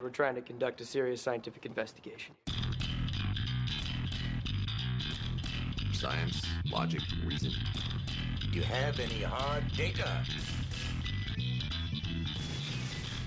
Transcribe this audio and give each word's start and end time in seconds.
We're 0.00 0.10
trying 0.10 0.36
to 0.36 0.42
conduct 0.42 0.80
a 0.80 0.84
serious 0.84 1.20
scientific 1.20 1.66
investigation. 1.66 2.36
Science, 5.92 6.40
logic, 6.66 7.00
reason. 7.26 7.50
Do 8.40 8.48
you 8.50 8.62
have 8.62 9.00
any 9.00 9.22
hard 9.24 9.64
data? 9.76 10.24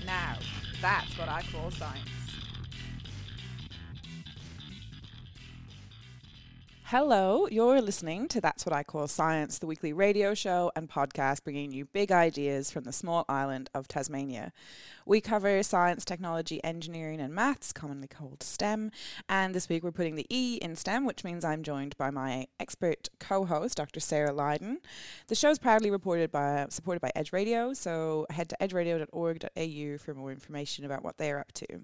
Now, 0.05 0.37
that's 0.81 1.17
what 1.17 1.27
I 1.27 1.43
call 1.51 1.71
science. 1.71 2.20
Hello, 6.91 7.47
you're 7.49 7.79
listening 7.79 8.27
to 8.27 8.41
That's 8.41 8.65
What 8.65 8.75
I 8.75 8.83
Call 8.83 9.07
Science, 9.07 9.59
the 9.59 9.65
weekly 9.65 9.93
radio 9.93 10.33
show 10.33 10.73
and 10.75 10.89
podcast 10.89 11.41
bringing 11.45 11.71
you 11.71 11.85
big 11.85 12.11
ideas 12.11 12.69
from 12.69 12.83
the 12.83 12.91
small 12.91 13.23
island 13.29 13.69
of 13.73 13.87
Tasmania. 13.87 14.51
We 15.05 15.21
cover 15.21 15.63
science, 15.63 16.03
technology, 16.03 16.61
engineering, 16.65 17.21
and 17.21 17.33
maths, 17.33 17.71
commonly 17.71 18.09
called 18.09 18.43
STEM. 18.43 18.91
And 19.29 19.55
this 19.55 19.69
week 19.69 19.85
we're 19.85 19.93
putting 19.93 20.15
the 20.15 20.27
E 20.29 20.57
in 20.57 20.75
STEM, 20.75 21.05
which 21.05 21.23
means 21.23 21.45
I'm 21.45 21.63
joined 21.63 21.95
by 21.97 22.09
my 22.09 22.47
expert 22.59 23.07
co 23.21 23.45
host, 23.45 23.77
Dr. 23.77 24.01
Sarah 24.01 24.33
Lydon. 24.33 24.79
The 25.27 25.35
show 25.35 25.49
is 25.49 25.59
proudly 25.59 25.91
reported 25.91 26.29
by, 26.29 26.65
supported 26.71 26.99
by 26.99 27.11
Edge 27.15 27.31
Radio, 27.31 27.71
so 27.71 28.25
head 28.31 28.49
to 28.49 28.57
edgeradio.org.au 28.59 29.97
for 29.97 30.13
more 30.13 30.33
information 30.33 30.83
about 30.83 31.05
what 31.05 31.17
they're 31.17 31.39
up 31.39 31.53
to. 31.53 31.83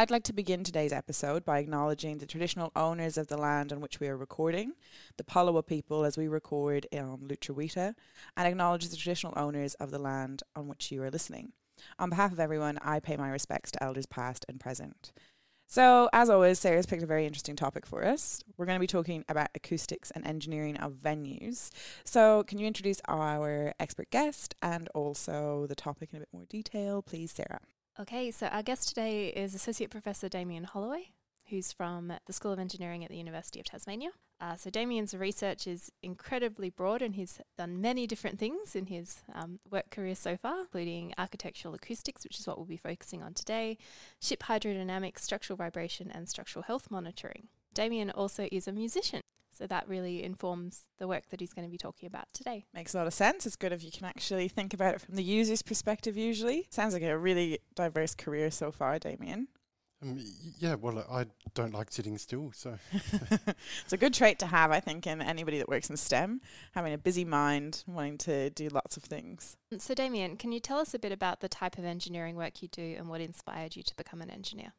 I'd 0.00 0.10
like 0.10 0.22
to 0.24 0.32
begin 0.32 0.64
today's 0.64 0.94
episode 0.94 1.44
by 1.44 1.58
acknowledging 1.58 2.18
the 2.18 2.26
traditional 2.26 2.72
owners 2.74 3.18
of 3.18 3.26
the 3.26 3.36
land 3.36 3.70
on 3.70 3.80
which 3.80 4.00
we 4.00 4.08
are 4.08 4.16
recording, 4.16 4.72
the 5.18 5.24
Palawa 5.24 5.66
people 5.66 6.04
as 6.04 6.16
we 6.16 6.26
record 6.26 6.86
on 6.90 7.28
Lutruwita, 7.28 7.94
and 8.34 8.48
acknowledge 8.48 8.88
the 8.88 8.96
traditional 8.96 9.34
owners 9.36 9.74
of 9.74 9.90
the 9.90 9.98
land 9.98 10.42
on 10.56 10.68
which 10.68 10.90
you 10.90 11.02
are 11.02 11.10
listening. 11.10 11.52
On 11.98 12.08
behalf 12.08 12.32
of 12.32 12.40
everyone, 12.40 12.78
I 12.82 12.98
pay 13.00 13.18
my 13.18 13.28
respects 13.28 13.70
to 13.72 13.82
elders 13.82 14.06
past 14.06 14.46
and 14.48 14.58
present. 14.58 15.12
So, 15.66 16.08
as 16.12 16.30
always, 16.30 16.58
Sarah's 16.58 16.86
picked 16.86 17.02
a 17.02 17.06
very 17.06 17.26
interesting 17.26 17.54
topic 17.54 17.84
for 17.84 18.02
us. 18.02 18.42
We're 18.56 18.66
going 18.66 18.76
to 18.76 18.80
be 18.80 18.86
talking 18.86 19.24
about 19.28 19.50
acoustics 19.54 20.10
and 20.12 20.26
engineering 20.26 20.78
of 20.78 20.94
venues. 20.94 21.68
So, 22.04 22.42
can 22.44 22.58
you 22.58 22.66
introduce 22.66 23.02
our 23.06 23.74
expert 23.78 24.10
guest 24.10 24.54
and 24.62 24.88
also 24.94 25.66
the 25.68 25.76
topic 25.76 26.08
in 26.12 26.16
a 26.16 26.20
bit 26.20 26.28
more 26.32 26.46
detail, 26.46 27.02
please, 27.02 27.32
Sarah? 27.32 27.60
Okay, 27.98 28.30
so 28.30 28.46
our 28.46 28.62
guest 28.62 28.88
today 28.88 29.28
is 29.28 29.54
Associate 29.54 29.90
Professor 29.90 30.28
Damien 30.28 30.64
Holloway, 30.64 31.10
who's 31.48 31.72
from 31.72 32.12
the 32.24 32.32
School 32.32 32.52
of 32.52 32.58
Engineering 32.58 33.04
at 33.04 33.10
the 33.10 33.16
University 33.16 33.58
of 33.58 33.66
Tasmania. 33.66 34.10
Uh, 34.40 34.56
so 34.56 34.70
Damien's 34.70 35.12
research 35.12 35.66
is 35.66 35.90
incredibly 36.02 36.70
broad 36.70 37.02
and 37.02 37.16
he's 37.16 37.40
done 37.58 37.80
many 37.80 38.06
different 38.06 38.38
things 38.38 38.74
in 38.74 38.86
his 38.86 39.22
um, 39.34 39.58
work 39.70 39.90
career 39.90 40.14
so 40.14 40.36
far, 40.36 40.60
including 40.60 41.12
architectural 41.18 41.74
acoustics, 41.74 42.24
which 42.24 42.38
is 42.38 42.46
what 42.46 42.56
we'll 42.56 42.64
be 42.64 42.76
focusing 42.76 43.22
on 43.22 43.34
today, 43.34 43.76
ship 44.20 44.44
hydrodynamics, 44.44 45.18
structural 45.18 45.56
vibration, 45.56 46.10
and 46.10 46.28
structural 46.28 46.62
health 46.62 46.90
monitoring. 46.90 47.48
Damien 47.74 48.10
also 48.10 48.48
is 48.50 48.66
a 48.66 48.72
musician. 48.72 49.19
So 49.60 49.66
that 49.66 49.86
really 49.86 50.24
informs 50.24 50.86
the 50.98 51.06
work 51.06 51.28
that 51.28 51.38
he's 51.38 51.52
going 51.52 51.66
to 51.66 51.70
be 51.70 51.76
talking 51.76 52.06
about 52.06 52.32
today. 52.32 52.64
Makes 52.72 52.94
a 52.94 52.96
lot 52.96 53.06
of 53.06 53.12
sense. 53.12 53.44
It's 53.44 53.56
good 53.56 53.74
if 53.74 53.84
you 53.84 53.90
can 53.90 54.06
actually 54.06 54.48
think 54.48 54.72
about 54.72 54.94
it 54.94 55.02
from 55.02 55.16
the 55.16 55.22
user's 55.22 55.60
perspective, 55.60 56.16
usually. 56.16 56.66
Sounds 56.70 56.94
like 56.94 57.02
a 57.02 57.18
really 57.18 57.58
diverse 57.74 58.14
career 58.14 58.50
so 58.50 58.72
far, 58.72 58.98
Damien. 58.98 59.48
Um, 60.02 60.18
yeah, 60.58 60.76
well, 60.76 61.04
I 61.10 61.26
don't 61.52 61.74
like 61.74 61.92
sitting 61.92 62.16
still, 62.16 62.52
so. 62.54 62.78
it's 62.92 63.92
a 63.92 63.98
good 63.98 64.14
trait 64.14 64.38
to 64.38 64.46
have, 64.46 64.70
I 64.70 64.80
think, 64.80 65.06
in 65.06 65.20
anybody 65.20 65.58
that 65.58 65.68
works 65.68 65.90
in 65.90 65.98
STEM, 65.98 66.40
having 66.72 66.94
a 66.94 66.98
busy 66.98 67.26
mind, 67.26 67.84
wanting 67.86 68.16
to 68.18 68.48
do 68.48 68.70
lots 68.70 68.96
of 68.96 69.02
things. 69.02 69.58
So, 69.76 69.92
Damien, 69.92 70.38
can 70.38 70.52
you 70.52 70.60
tell 70.60 70.78
us 70.78 70.94
a 70.94 70.98
bit 70.98 71.12
about 71.12 71.40
the 71.40 71.50
type 71.50 71.76
of 71.76 71.84
engineering 71.84 72.34
work 72.34 72.62
you 72.62 72.68
do 72.68 72.94
and 72.96 73.10
what 73.10 73.20
inspired 73.20 73.76
you 73.76 73.82
to 73.82 73.94
become 73.94 74.22
an 74.22 74.30
engineer? 74.30 74.72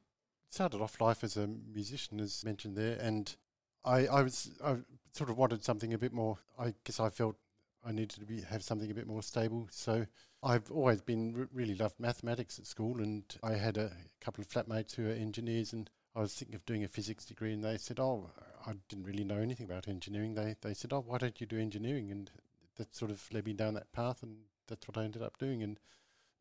Started 0.49 0.81
off 0.81 0.99
life 0.99 1.23
as 1.23 1.37
a 1.37 1.45
musician, 1.47 2.19
as 2.19 2.43
mentioned 2.43 2.75
there, 2.75 2.97
and 2.99 3.35
I, 3.83 4.07
I 4.07 4.21
was 4.21 4.51
I 4.63 4.77
sort 5.13 5.29
of 5.29 5.37
wanted 5.37 5.63
something 5.63 5.93
a 5.93 5.97
bit 5.97 6.13
more. 6.13 6.37
I 6.57 6.73
guess 6.83 6.99
I 6.99 7.09
felt 7.09 7.35
I 7.83 7.91
needed 7.91 8.19
to 8.19 8.25
be 8.25 8.41
have 8.41 8.63
something 8.63 8.91
a 8.91 8.95
bit 8.95 9.07
more 9.07 9.23
stable. 9.23 9.67
So 9.71 10.05
I've 10.43 10.71
always 10.71 11.01
been 11.01 11.35
r- 11.37 11.49
really 11.53 11.75
loved 11.75 11.99
mathematics 11.99 12.59
at 12.59 12.67
school, 12.67 13.01
and 13.01 13.23
I 13.43 13.53
had 13.53 13.77
a 13.77 13.91
couple 14.19 14.41
of 14.41 14.49
flatmates 14.49 14.95
who 14.95 15.07
are 15.07 15.13
engineers, 15.13 15.73
and 15.73 15.89
I 16.15 16.21
was 16.21 16.33
thinking 16.33 16.55
of 16.55 16.65
doing 16.65 16.83
a 16.83 16.87
physics 16.87 17.25
degree, 17.25 17.53
and 17.53 17.63
they 17.63 17.77
said, 17.77 17.99
"Oh, 17.99 18.29
I 18.65 18.73
didn't 18.89 19.05
really 19.05 19.23
know 19.23 19.37
anything 19.37 19.65
about 19.65 19.87
engineering." 19.87 20.35
They 20.35 20.55
they 20.61 20.73
said, 20.73 20.93
"Oh, 20.93 21.01
why 21.01 21.17
don't 21.17 21.39
you 21.41 21.47
do 21.47 21.59
engineering?" 21.59 22.11
And 22.11 22.29
that 22.77 22.95
sort 22.95 23.11
of 23.11 23.27
led 23.33 23.45
me 23.45 23.53
down 23.53 23.73
that 23.75 23.91
path, 23.91 24.23
and 24.23 24.37
that's 24.67 24.87
what 24.87 24.97
I 24.97 25.03
ended 25.05 25.21
up 25.23 25.37
doing, 25.37 25.63
and 25.63 25.79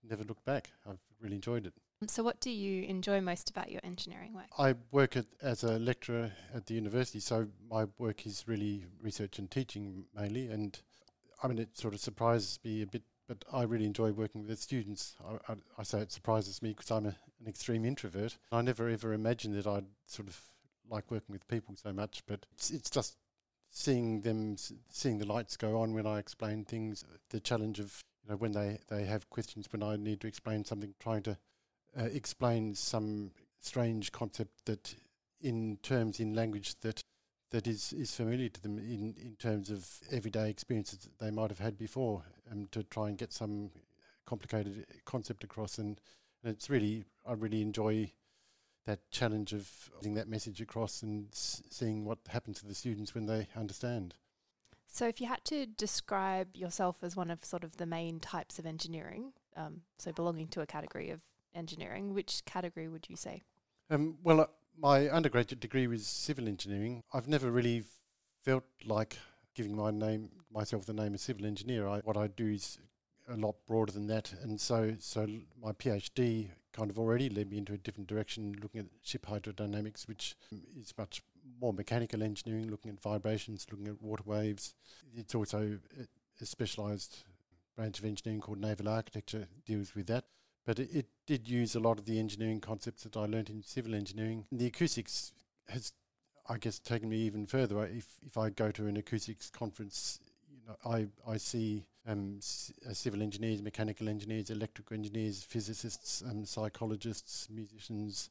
never 0.03 0.25
looked 0.25 0.45
back. 0.45 0.73
I've 0.87 1.01
really 1.21 1.37
enjoyed 1.37 1.67
it. 1.67 1.75
So, 2.07 2.23
what 2.23 2.41
do 2.41 2.51
you 2.51 2.85
enjoy 2.85 3.21
most 3.21 3.51
about 3.51 3.71
your 3.71 3.83
engineering 3.85 4.33
work? 4.33 4.47
I 4.59 4.75
work 4.91 5.19
at, 5.19 5.27
as 5.43 5.65
a 5.65 5.79
lecturer 5.79 6.33
at 6.55 6.65
the 6.65 6.73
university, 6.73 7.21
so 7.21 7.47
my 7.69 7.85
work 7.99 8.27
is 8.27 8.45
really 8.47 8.87
research 9.03 9.39
and 9.39 9.51
teaching 9.51 10.07
mainly. 10.17 10.49
And 10.49 10.81
I 11.43 11.49
mean, 11.49 11.59
it 11.59 11.77
sort 11.77 11.93
of 11.93 12.01
surprises 12.01 12.59
me 12.65 12.81
a 12.81 12.87
bit, 12.87 13.03
but 13.29 13.45
I 13.53 13.65
really 13.65 13.85
enjoy 13.85 14.13
working 14.13 14.47
with 14.47 14.59
students. 14.59 15.15
I, 15.23 15.53
I, 15.53 15.57
I 15.79 15.83
say 15.83 16.01
it 16.01 16.11
surprises 16.11 16.63
me 16.63 16.71
because 16.71 16.91
I'm 16.91 17.05
a, 17.05 17.15
an 17.39 17.47
extreme 17.47 17.85
introvert. 17.85 18.39
I 18.51 18.63
never 18.63 18.89
ever 18.89 19.13
imagined 19.13 19.57
that 19.57 19.67
I'd 19.67 19.85
sort 20.07 20.29
of 20.29 20.41
like 20.89 21.11
working 21.11 21.35
with 21.35 21.47
people 21.49 21.77
so 21.77 21.93
much, 21.93 22.23
but 22.27 22.47
it's, 22.55 22.71
it's 22.71 22.89
just 22.89 23.17
seeing 23.69 24.23
them, 24.23 24.57
seeing 24.89 25.19
the 25.19 25.27
lights 25.27 25.59
go 25.59 25.79
on 25.83 25.93
when 25.93 26.07
I 26.07 26.19
explain 26.19 26.65
things, 26.65 27.05
the 27.29 27.41
challenge 27.41 27.79
of 27.79 28.03
you 28.25 28.31
know 28.31 28.37
when 28.37 28.53
they, 28.53 28.79
they 28.89 29.05
have 29.05 29.29
questions 29.29 29.69
when 29.71 29.83
I 29.83 29.97
need 29.97 30.23
to 30.23 30.27
explain 30.27 30.65
something, 30.65 30.95
trying 30.99 31.23
to 31.25 31.37
uh, 31.99 32.05
explain 32.05 32.75
some 32.75 33.31
strange 33.61 34.13
concept 34.13 34.65
that, 34.67 34.95
in 35.41 35.79
terms 35.83 36.21
in 36.21 36.35
language 36.35 36.75
that 36.81 37.03
that 37.51 37.67
is, 37.67 37.93
is 37.93 38.15
familiar 38.15 38.49
to 38.49 38.63
them 38.63 38.79
in, 38.79 39.15
in 39.21 39.35
terms 39.39 39.71
of 39.71 39.87
everyday 40.11 40.49
experiences 40.49 41.01
that 41.01 41.19
they 41.19 41.31
might 41.31 41.51
have 41.51 41.59
had 41.59 41.77
before, 41.77 42.23
um, 42.51 42.69
to 42.71 42.83
try 42.85 43.09
and 43.09 43.19
get 43.19 43.33
some 43.33 43.71
complicated 44.25 44.87
concept 45.05 45.43
across. 45.43 45.79
And, 45.79 46.01
and 46.45 46.55
it's 46.55 46.71
really, 46.71 47.05
I 47.27 47.33
really 47.33 47.61
enjoy 47.61 48.13
that 48.87 49.11
challenge 49.11 49.53
of 49.53 49.69
getting 50.01 50.15
that 50.15 50.29
message 50.29 50.61
across 50.61 51.03
and 51.03 51.29
s- 51.33 51.63
seeing 51.71 52.05
what 52.05 52.19
happens 52.29 52.61
to 52.61 52.67
the 52.67 52.75
students 52.75 53.15
when 53.15 53.27
they 53.27 53.49
understand. 53.57 54.15
So, 54.87 55.07
if 55.07 55.21
you 55.21 55.29
had 55.29 55.45
to 55.45 55.67
describe 55.67 56.57
yourself 56.57 56.97
as 57.03 57.15
one 57.15 57.31
of 57.31 57.45
sort 57.45 57.63
of 57.63 57.77
the 57.77 57.87
main 57.87 58.19
types 58.19 58.59
of 58.59 58.67
engineering, 58.67 59.33
um, 59.57 59.83
so 59.99 60.13
belonging 60.13 60.49
to 60.49 60.63
a 60.63 60.67
category 60.67 61.11
of 61.11 61.23
engineering, 61.55 62.15
which 62.15 62.45
category 62.45 62.89
would 62.89 63.09
you 63.09 63.17
say? 63.17 63.43
Um, 63.91 64.19
well, 64.23 64.41
uh, 64.41 64.47
my 64.79 65.09
undergraduate 65.09 65.61
degree 65.61 65.87
was 65.87 66.07
civil 66.07 66.49
engineering. 66.49 67.03
I've 67.13 67.29
never 67.29 67.51
really 67.51 67.85
felt 68.43 68.65
like 68.85 69.19
giving 69.55 69.77
my 69.77 69.91
name 69.91 70.31
myself 70.53 70.87
the 70.87 70.93
name 70.93 71.15
of 71.15 71.21
civil 71.21 71.47
engineer. 71.47 71.87
I, 71.87 71.99
what 72.01 72.17
I 72.17 72.29
do 72.29 72.47
is 72.47 72.79
a 73.29 73.37
lot 73.37 73.57
broader 73.67 73.93
than 73.93 74.07
that, 74.09 74.33
and 74.43 74.61
so 74.61 74.95
so 74.99 75.27
my 75.63 75.73
PhD 75.73 76.49
kind 76.73 76.91
of 76.91 76.99
already 76.99 77.29
led 77.29 77.51
me 77.51 77.59
into 77.59 77.73
a 77.73 77.79
different 77.79 78.09
direction, 78.09 78.57
looking 78.63 78.81
at 78.81 78.87
ship 79.03 79.27
hydrodynamics, 79.27 80.07
which 80.07 80.37
is 80.79 80.95
much 80.97 81.23
more 81.61 81.73
mechanical 81.73 82.23
engineering, 82.23 82.71
looking 82.71 82.91
at 82.91 83.01
vibrations, 83.01 83.67
looking 83.71 83.89
at 83.89 84.01
water 84.01 84.23
waves. 84.25 84.75
It's 85.15 85.35
also 85.35 85.79
a 86.41 86.47
specialised 86.47 87.25
branch 87.77 87.99
of 87.99 88.05
engineering 88.05 88.41
called 88.41 88.61
naval 88.61 88.89
architecture 88.89 89.47
deals 89.67 89.95
with 89.95 90.07
that 90.07 90.25
but 90.67 90.79
it, 90.79 90.91
it, 90.95 91.07
did 91.27 91.49
use 91.49 91.77
a 91.77 91.81
lot 91.81 91.99
of 91.99 92.07
the 92.07 92.19
engineering 92.19 92.61
concepts 92.61 93.05
that 93.05 93.17
I 93.17 93.27
learned 93.27 93.51
in 93.51 93.63
civil 93.63 93.95
engineering. 93.95 94.47
The 94.51 94.67
acoustics 94.67 95.33
has, 95.69 95.93
I 96.49 96.59
guess, 96.59 96.81
taken 96.81 97.09
me 97.09 97.19
even 97.19 97.47
further. 97.47 97.85
If 97.85 98.07
if 98.27 98.37
I 98.37 98.51
go 98.51 98.73
to 98.73 98.87
an 98.89 98.97
acoustics 98.97 99.49
conference, 99.49 100.19
you 100.51 100.59
know, 100.67 100.77
I 100.85 101.07
I 101.31 101.37
see 101.37 101.85
um, 102.07 102.39
c- 102.41 102.75
uh, 102.89 102.93
civil 102.95 103.23
engineers, 103.23 103.63
mechanical 103.63 104.09
engineers, 104.09 104.51
electrical 104.51 104.97
engineers, 104.97 105.43
physicists, 105.45 106.23
um, 106.29 106.45
psychologists, 106.45 107.49
musicians, 107.49 108.31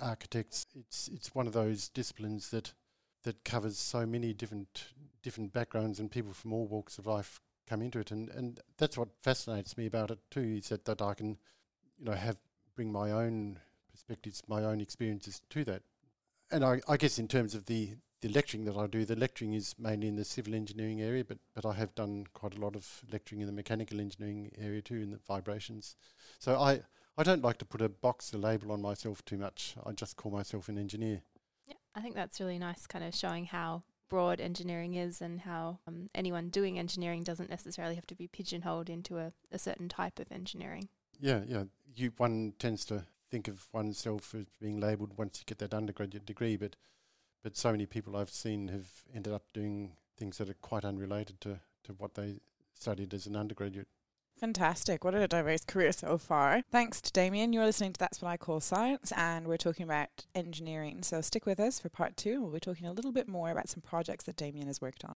architects. 0.00 0.66
It's 0.74 1.08
it's 1.08 1.34
one 1.34 1.46
of 1.46 1.52
those 1.52 1.88
disciplines 1.88 2.50
that 2.50 2.72
that 3.24 3.44
covers 3.44 3.78
so 3.78 4.04
many 4.04 4.32
different 4.32 4.86
different 5.22 5.52
backgrounds 5.52 6.00
and 6.00 6.10
people 6.10 6.32
from 6.32 6.52
all 6.52 6.66
walks 6.66 6.98
of 6.98 7.06
life 7.06 7.40
come 7.68 7.82
into 7.82 7.98
it, 7.98 8.10
and 8.10 8.28
and 8.30 8.60
that's 8.78 8.98
what 8.98 9.08
fascinates 9.22 9.76
me 9.76 9.86
about 9.86 10.10
it 10.10 10.18
too. 10.30 10.56
Is 10.58 10.68
that 10.70 10.84
that 10.86 11.00
I 11.00 11.14
can 11.14 11.38
you 12.02 12.10
know, 12.10 12.16
have 12.16 12.36
bring 12.74 12.90
my 12.90 13.12
own 13.12 13.58
perspectives, 13.90 14.42
my 14.48 14.64
own 14.64 14.80
experiences 14.80 15.40
to 15.50 15.64
that. 15.64 15.82
And 16.50 16.64
I, 16.64 16.80
I 16.88 16.96
guess 16.96 17.18
in 17.18 17.28
terms 17.28 17.54
of 17.54 17.66
the, 17.66 17.90
the 18.22 18.28
lecturing 18.28 18.64
that 18.64 18.76
I 18.76 18.86
do, 18.86 19.04
the 19.04 19.14
lecturing 19.14 19.52
is 19.54 19.74
mainly 19.78 20.08
in 20.08 20.16
the 20.16 20.24
civil 20.24 20.54
engineering 20.54 21.00
area, 21.00 21.24
but, 21.24 21.38
but 21.54 21.64
I 21.64 21.74
have 21.74 21.94
done 21.94 22.26
quite 22.34 22.56
a 22.56 22.60
lot 22.60 22.74
of 22.74 23.02
lecturing 23.12 23.40
in 23.40 23.46
the 23.46 23.52
mechanical 23.52 24.00
engineering 24.00 24.50
area 24.58 24.82
too, 24.82 24.96
in 24.96 25.10
the 25.10 25.20
vibrations. 25.28 25.96
So 26.38 26.58
I, 26.58 26.80
I 27.16 27.22
don't 27.22 27.44
like 27.44 27.58
to 27.58 27.64
put 27.64 27.80
a 27.80 27.88
box, 27.88 28.32
a 28.32 28.38
label 28.38 28.72
on 28.72 28.82
myself 28.82 29.24
too 29.24 29.38
much. 29.38 29.76
I 29.86 29.92
just 29.92 30.16
call 30.16 30.32
myself 30.32 30.68
an 30.68 30.78
engineer. 30.78 31.22
Yeah, 31.68 31.74
I 31.94 32.00
think 32.00 32.16
that's 32.16 32.40
really 32.40 32.58
nice, 32.58 32.86
kind 32.86 33.04
of 33.04 33.14
showing 33.14 33.46
how 33.46 33.82
broad 34.08 34.40
engineering 34.40 34.94
is 34.94 35.22
and 35.22 35.40
how 35.40 35.78
um, 35.86 36.08
anyone 36.14 36.48
doing 36.48 36.78
engineering 36.78 37.22
doesn't 37.22 37.48
necessarily 37.48 37.94
have 37.94 38.06
to 38.08 38.14
be 38.14 38.26
pigeonholed 38.26 38.90
into 38.90 39.18
a, 39.18 39.32
a 39.52 39.58
certain 39.58 39.88
type 39.88 40.18
of 40.18 40.32
engineering. 40.32 40.88
Yeah, 41.22 41.42
yeah. 41.46 41.64
You 41.94 42.12
one 42.16 42.54
tends 42.58 42.84
to 42.86 43.04
think 43.30 43.48
of 43.48 43.66
oneself 43.72 44.34
as 44.34 44.46
being 44.60 44.80
labelled 44.80 45.16
once 45.16 45.38
you 45.40 45.44
get 45.46 45.58
that 45.58 45.74
undergraduate 45.74 46.26
degree, 46.26 46.56
but 46.56 46.76
but 47.42 47.56
so 47.56 47.72
many 47.72 47.86
people 47.86 48.16
I've 48.16 48.30
seen 48.30 48.68
have 48.68 48.88
ended 49.14 49.32
up 49.32 49.44
doing 49.52 49.92
things 50.16 50.38
that 50.38 50.48
are 50.48 50.56
quite 50.62 50.84
unrelated 50.84 51.40
to, 51.40 51.58
to 51.84 51.92
what 51.92 52.14
they 52.14 52.40
studied 52.72 53.12
as 53.14 53.26
an 53.26 53.34
undergraduate. 53.34 53.88
Fantastic. 54.38 55.04
What 55.04 55.14
a 55.14 55.28
diverse 55.28 55.64
career 55.64 55.92
so 55.92 56.18
far. 56.18 56.62
Thanks 56.70 57.00
to 57.00 57.12
Damien. 57.12 57.52
You're 57.52 57.64
listening 57.64 57.92
to 57.92 57.98
That's 57.98 58.22
What 58.22 58.28
I 58.28 58.36
Call 58.36 58.60
Science, 58.60 59.12
and 59.16 59.46
we're 59.46 59.56
talking 59.56 59.84
about 59.84 60.26
engineering. 60.34 61.02
So 61.02 61.20
stick 61.20 61.46
with 61.46 61.60
us 61.60 61.78
for 61.80 61.88
part 61.88 62.16
two. 62.16 62.40
We'll 62.40 62.52
be 62.52 62.60
talking 62.60 62.86
a 62.86 62.92
little 62.92 63.12
bit 63.12 63.28
more 63.28 63.50
about 63.50 63.68
some 63.68 63.82
projects 63.82 64.24
that 64.24 64.36
Damien 64.36 64.68
has 64.68 64.80
worked 64.80 65.04
on. 65.04 65.14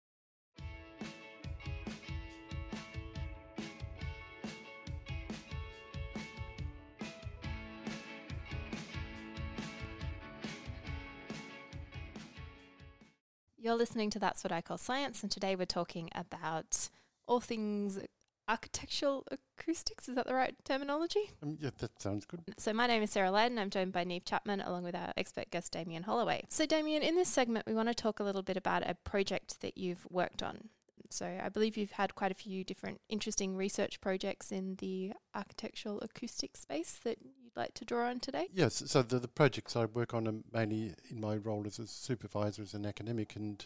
You're 13.67 13.75
listening 13.75 14.11
to 14.11 14.21
That's 14.21 14.45
What 14.45 14.53
I 14.53 14.61
Call 14.61 14.79
Science, 14.79 15.25
and 15.25 15.33
today 15.33 15.57
we're 15.57 15.65
talking 15.67 16.09
about 16.15 16.89
all 17.27 17.41
things 17.41 17.99
architectural 18.47 19.27
acoustics. 19.29 20.09
Is 20.09 20.15
that 20.15 20.29
the 20.29 20.35
right 20.35 20.55
terminology? 20.65 21.33
Um, 21.43 21.59
yeah, 21.61 21.71
that 21.79 22.01
sounds 22.01 22.27
good. 22.27 22.45
So, 22.59 22.73
my 22.73 22.87
name 22.87 23.03
is 23.03 23.11
Sarah 23.11 23.33
Lydon. 23.33 23.59
I'm 23.59 23.71
joined 23.71 23.91
by 23.91 24.05
Neve 24.05 24.25
Chapman 24.25 24.61
along 24.61 24.85
with 24.85 24.95
our 24.95 25.13
expert 25.17 25.51
guest, 25.51 25.73
Damien 25.73 26.05
Holloway. 26.05 26.45
So, 26.49 26.65
Damien, 26.65 27.03
in 27.03 27.17
this 27.17 27.29
segment, 27.29 27.67
we 27.67 27.75
want 27.75 27.89
to 27.89 27.95
talk 27.95 28.21
a 28.21 28.23
little 28.23 28.45
bit 28.45 28.57
about 28.57 28.89
a 28.89 28.95
project 28.95 29.61
that 29.63 29.77
you've 29.77 30.07
worked 30.09 30.45
on. 30.45 30.69
So, 31.11 31.27
I 31.27 31.49
believe 31.49 31.77
you've 31.77 31.91
had 31.91 32.15
quite 32.15 32.31
a 32.31 32.37
few 32.37 32.63
different 32.63 33.01
interesting 33.09 33.57
research 33.57 34.01
projects 34.01 34.53
in 34.53 34.77
the 34.77 35.13
architectural 35.35 36.01
acoustic 36.03 36.57
space 36.57 37.01
that 37.03 37.19
like 37.57 37.75
to 37.75 37.85
draw 37.85 38.09
on 38.09 38.21
today. 38.21 38.49
Yes, 38.53 38.83
so 38.87 39.03
the, 39.03 39.19
the 39.19 39.29
projects 39.29 39.77
I 39.77 39.87
work 39.87 40.15
on 40.15 40.29
are 40.29 40.35
mainly 40.53 40.95
in 41.11 41.21
my 41.21 41.37
role 41.37 41.65
as 41.67 41.79
a 41.79 41.87
supervisor, 41.87 42.63
as 42.63 42.75
an 42.75 42.87
academic, 42.87 43.37
and 43.37 43.65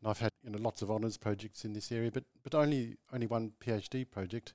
and 0.00 0.10
I've 0.10 0.18
had 0.18 0.30
you 0.44 0.50
know 0.50 0.58
lots 0.58 0.82
of 0.82 0.90
honours 0.90 1.16
projects 1.16 1.64
in 1.64 1.72
this 1.72 1.90
area, 1.92 2.10
but 2.10 2.24
but 2.42 2.54
only 2.54 2.96
only 3.12 3.26
one 3.26 3.52
PhD 3.64 4.08
project 4.10 4.54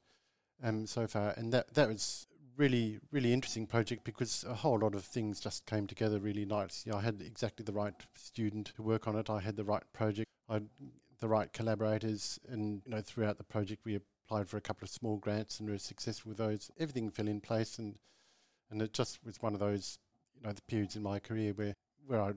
um, 0.63 0.85
so 0.85 1.07
far, 1.07 1.33
and 1.37 1.51
that 1.53 1.73
that 1.73 1.87
was 1.87 2.27
really 2.55 2.99
really 3.11 3.33
interesting 3.33 3.65
project 3.65 4.03
because 4.03 4.45
a 4.47 4.53
whole 4.53 4.77
lot 4.79 4.93
of 4.93 5.03
things 5.03 5.39
just 5.39 5.65
came 5.65 5.87
together 5.87 6.19
really 6.19 6.45
nicely. 6.45 6.91
I 6.91 7.01
had 7.01 7.21
exactly 7.21 7.63
the 7.63 7.73
right 7.73 7.93
student 8.15 8.73
to 8.75 8.81
work 8.81 9.07
on 9.07 9.15
it. 9.17 9.29
I 9.29 9.39
had 9.39 9.55
the 9.55 9.63
right 9.63 9.83
project. 9.93 10.29
I 10.49 10.55
had 10.55 10.69
the 11.19 11.27
right 11.27 11.51
collaborators, 11.51 12.39
and 12.49 12.81
you 12.85 12.91
know 12.91 13.01
throughout 13.01 13.37
the 13.37 13.43
project 13.43 13.85
we 13.85 13.95
applied 13.95 14.47
for 14.47 14.57
a 14.57 14.61
couple 14.61 14.85
of 14.85 14.89
small 14.89 15.17
grants 15.17 15.59
and 15.59 15.69
were 15.69 15.77
successful 15.77 16.29
with 16.29 16.37
those. 16.37 16.71
Everything 16.79 17.09
fell 17.09 17.27
in 17.27 17.41
place, 17.41 17.79
and 17.79 17.95
and 18.73 18.81
it 18.81 18.93
just 18.93 19.19
was 19.25 19.41
one 19.41 19.53
of 19.53 19.59
those 19.59 19.99
you 20.35 20.41
know 20.41 20.51
the 20.51 20.61
periods 20.63 20.95
in 20.95 21.03
my 21.03 21.19
career 21.19 21.53
where 21.53 21.75
where 22.05 22.21
I 22.21 22.33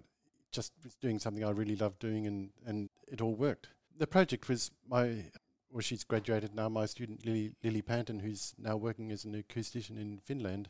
just 0.56 0.72
was 0.82 0.94
doing 0.94 1.18
something 1.18 1.44
I 1.44 1.50
really 1.50 1.76
loved 1.76 1.98
doing, 1.98 2.26
and, 2.26 2.50
and 2.64 2.88
it 3.08 3.20
all 3.20 3.34
worked. 3.34 3.68
The 3.98 4.06
project 4.06 4.48
was 4.48 4.70
my, 4.88 5.24
well, 5.70 5.80
she's 5.80 6.04
graduated 6.04 6.54
now. 6.54 6.68
My 6.68 6.86
student 6.86 7.26
Lily, 7.26 7.52
Lily 7.62 7.82
Panton, 7.82 8.20
who's 8.20 8.54
now 8.58 8.76
working 8.76 9.12
as 9.12 9.24
an 9.24 9.34
acoustician 9.34 10.00
in 10.00 10.18
Finland, 10.24 10.68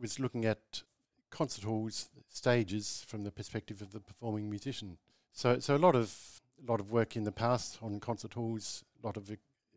was 0.00 0.18
looking 0.18 0.44
at 0.44 0.82
concert 1.30 1.64
halls 1.64 2.08
stages 2.30 3.04
from 3.06 3.24
the 3.24 3.30
perspective 3.30 3.82
of 3.82 3.92
the 3.92 4.00
performing 4.00 4.48
musician. 4.48 4.96
So, 5.32 5.58
so 5.58 5.76
a 5.76 5.78
lot 5.78 5.94
of 5.94 6.40
a 6.66 6.70
lot 6.70 6.80
of 6.80 6.90
work 6.90 7.14
in 7.14 7.24
the 7.24 7.32
past 7.32 7.78
on 7.82 8.00
concert 8.00 8.34
halls, 8.34 8.82
a 9.02 9.06
lot 9.06 9.16
of 9.16 9.30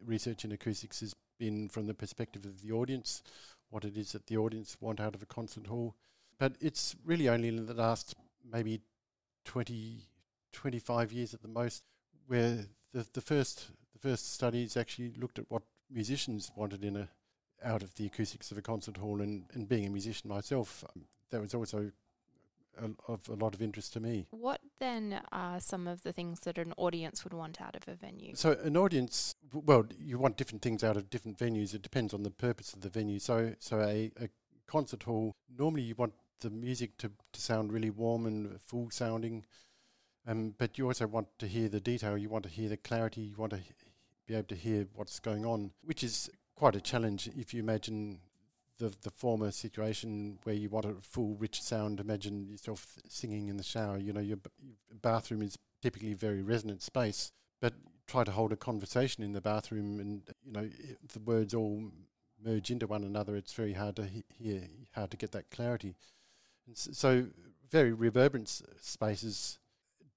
research 0.04 0.46
in 0.46 0.52
acoustics 0.52 1.02
has 1.02 1.14
been 1.38 1.70
from 1.70 1.88
the 1.88 1.94
perspective 1.94 2.46
of 2.46 2.62
the 2.62 2.72
audience, 2.72 3.22
what 3.72 3.84
it 3.84 3.98
is 3.98 4.12
that 4.12 4.28
the 4.28 4.38
audience 4.38 4.78
want 4.80 5.00
out 5.00 5.16
of 5.16 5.24
a 5.24 5.26
concert 5.26 5.68
hall. 5.68 5.96
But 6.38 6.56
it's 6.62 6.96
really 7.04 7.28
only 7.28 7.48
in 7.48 7.66
the 7.66 7.74
last 7.74 8.16
maybe 8.50 8.82
20, 9.46 10.02
25 10.54 11.12
years 11.12 11.34
at 11.34 11.42
the 11.42 11.48
most, 11.48 11.84
where 12.28 12.66
the, 12.94 13.08
the 13.14 13.22
first 13.22 13.72
the 13.94 14.00
first 14.00 14.34
studies 14.34 14.78
actually 14.78 15.14
looked 15.18 15.40
at 15.40 15.50
what 15.50 15.64
musicians 15.90 16.52
wanted 16.56 16.84
in 16.84 16.96
a 16.96 17.10
out 17.64 17.84
of 17.84 17.94
the 17.96 18.08
acoustics 18.08 18.52
of 18.52 18.58
a 18.58 18.62
concert 18.62 18.98
hall, 18.98 19.22
and, 19.22 19.46
and 19.54 19.70
being 19.70 19.86
a 19.86 19.90
musician 19.90 20.30
myself, 20.30 20.84
um, 20.96 21.04
that 21.30 21.40
was 21.40 21.54
also 21.54 21.92
a, 22.80 23.12
of 23.12 23.28
a 23.30 23.34
lot 23.34 23.54
of 23.54 23.62
interest 23.62 23.94
to 23.94 24.00
me. 24.00 24.28
What 24.32 24.62
then 24.80 25.22
are 25.32 25.60
some 25.60 25.88
of 25.88 26.04
the 26.04 26.14
things 26.14 26.42
that 26.42 26.58
an 26.58 26.74
audience 26.78 27.24
would 27.24 27.34
want 27.34 27.62
out 27.62 27.76
of 27.76 27.88
a 27.88 27.96
venue? 27.96 28.36
So 28.36 28.58
an 28.64 28.78
audience, 28.78 29.36
well, 29.54 29.86
you 30.00 30.18
want 30.18 30.38
different 30.38 30.62
things 30.62 30.84
out 30.84 30.98
of 30.98 31.10
different 31.10 31.38
venues. 31.38 31.74
It 31.74 31.82
depends 31.82 32.14
on 32.14 32.24
the 32.24 32.32
purpose 32.32 32.74
of 32.74 32.82
the 32.82 32.90
venue. 32.90 33.20
So 33.20 33.56
so 33.60 33.82
a, 33.82 34.12
a 34.20 34.30
concert 34.68 35.04
hall 35.04 35.36
normally 35.58 35.84
you 35.84 35.96
want 35.96 36.14
the 36.40 36.50
music 36.50 36.98
to, 36.98 37.12
to 37.34 37.42
sound 37.42 37.72
really 37.72 37.90
warm 37.90 38.26
and 38.26 38.60
full 38.62 38.90
sounding. 38.90 39.46
Um, 40.28 40.54
but 40.58 40.78
you 40.78 40.88
also 40.88 41.08
want 41.08 41.28
to 41.40 41.48
hear 41.48 41.68
the 41.68 41.80
detail, 41.80 42.18
you 42.18 42.30
want 42.30 42.44
to 42.44 42.50
hear 42.50 42.70
the 42.70 42.78
clarity, 42.78 43.22
you 43.22 43.36
want 43.38 43.54
to 43.54 43.60
be 44.28 44.36
able 44.36 44.48
to 44.48 44.56
hear 44.56 44.88
what's 44.94 45.20
going 45.20 45.46
on, 45.46 45.72
which 45.84 46.04
is 46.04 46.30
quite 46.56 46.76
a 46.76 46.82
challenge 46.82 47.30
if 47.36 47.54
you 47.54 47.60
imagine 47.60 48.20
the 48.82 48.94
the 49.04 49.12
former 49.12 49.52
situation 49.52 50.40
where 50.44 50.56
you 50.56 50.70
want 50.70 50.86
a 50.86 50.96
full 51.02 51.36
rich 51.36 51.62
sound. 51.62 52.00
Imagine 52.00 52.48
yourself 52.48 52.98
singing 53.08 53.48
in 53.48 53.58
the 53.58 53.64
shower. 53.64 53.98
You 53.98 54.12
know, 54.12 54.20
your, 54.20 54.40
your 54.60 55.00
bathroom 55.02 55.44
is 55.44 55.58
typically 55.82 56.14
a 56.14 56.16
very 56.16 56.42
resonant 56.42 56.82
space, 56.82 57.32
but 57.62 57.74
try 58.08 58.24
to 58.24 58.32
hold 58.32 58.52
a 58.52 58.58
conversation 58.58 59.24
in 59.24 59.34
the 59.34 59.42
bathroom, 59.42 60.00
and 60.00 60.24
you 60.44 60.52
know 60.52 60.70
the 61.14 61.20
words 61.20 61.54
all 61.54 61.92
merge 62.44 62.72
into 62.72 62.88
one 62.88 63.04
another. 63.04 63.36
It's 63.36 63.54
very 63.54 63.74
hard 63.74 63.96
to 63.98 64.06
he- 64.06 64.24
hear, 64.34 64.64
hard 64.96 65.12
to 65.12 65.18
get 65.18 65.32
that 65.32 65.52
clarity. 65.52 65.96
And 66.66 66.78
so, 66.78 67.28
very 67.70 67.94
reverberant 67.94 68.50
spaces 68.82 69.60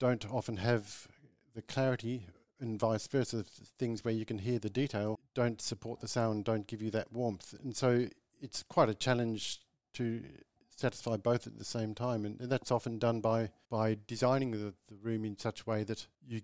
don't 0.01 0.29
often 0.31 0.57
have 0.57 1.07
the 1.55 1.63
clarity, 1.63 2.27
and 2.61 2.81
vice 2.81 3.07
versa. 3.07 3.45
Things 3.79 4.05
where 4.05 4.15
you 4.15 4.25
can 4.25 4.39
hear 4.39 4.59
the 4.59 4.71
detail 4.71 5.19
don't 5.35 5.61
support 5.61 6.01
the 6.01 6.09
sound, 6.09 6.45
don't 6.45 6.67
give 6.67 6.81
you 6.81 6.91
that 6.93 7.13
warmth, 7.13 7.55
and 7.63 7.77
so 7.77 8.07
it's 8.45 8.63
quite 8.63 8.91
a 8.91 8.95
challenge 8.95 9.61
to 9.95 10.23
satisfy 10.77 11.17
both 11.17 11.47
at 11.47 11.59
the 11.59 11.65
same 11.65 11.95
time, 11.95 12.27
and, 12.27 12.41
and 12.41 12.51
that's 12.53 12.71
often 12.71 12.99
done 12.99 13.21
by 13.21 13.51
by 13.71 13.97
designing 14.07 14.51
the, 14.51 14.75
the 14.89 14.97
room 15.03 15.25
in 15.25 15.39
such 15.39 15.63
a 15.63 15.71
way 15.71 15.83
that 15.85 16.07
you 16.27 16.43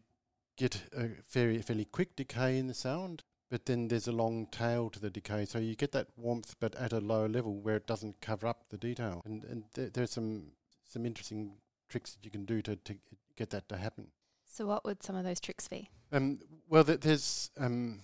get 0.57 0.83
a 0.97 1.09
very 1.31 1.59
fairly 1.59 1.85
quick 1.85 2.17
decay 2.17 2.59
in 2.59 2.67
the 2.67 2.75
sound, 2.75 3.23
but 3.51 3.67
then 3.67 3.89
there's 3.89 4.09
a 4.09 4.13
long 4.13 4.47
tail 4.47 4.89
to 4.91 5.01
the 5.01 5.11
decay, 5.11 5.45
so 5.45 5.59
you 5.59 5.77
get 5.77 5.93
that 5.93 6.09
warmth, 6.17 6.57
but 6.59 6.75
at 6.77 6.93
a 6.93 7.01
lower 7.01 7.29
level 7.29 7.61
where 7.61 7.77
it 7.77 7.87
doesn't 7.87 8.21
cover 8.21 8.47
up 8.47 8.65
the 8.71 8.79
detail. 8.79 9.21
And 9.25 9.45
and 9.45 9.65
th- 9.75 9.93
there's 9.93 10.13
some 10.13 10.53
some 10.89 11.05
interesting 11.05 11.53
tricks 11.89 12.13
that 12.13 12.25
you 12.25 12.31
can 12.31 12.45
do 12.47 12.63
to, 12.63 12.77
to 12.77 12.95
get 13.37 13.51
that 13.51 13.69
to 13.69 13.77
happen. 13.77 14.07
So, 14.47 14.67
what 14.67 14.85
would 14.85 15.03
some 15.03 15.17
of 15.17 15.25
those 15.25 15.41
tricks 15.41 15.69
be? 15.69 15.91
Um, 16.13 16.41
well, 16.69 16.85
th- 16.85 17.01
there's 17.01 17.51
um, 17.59 18.03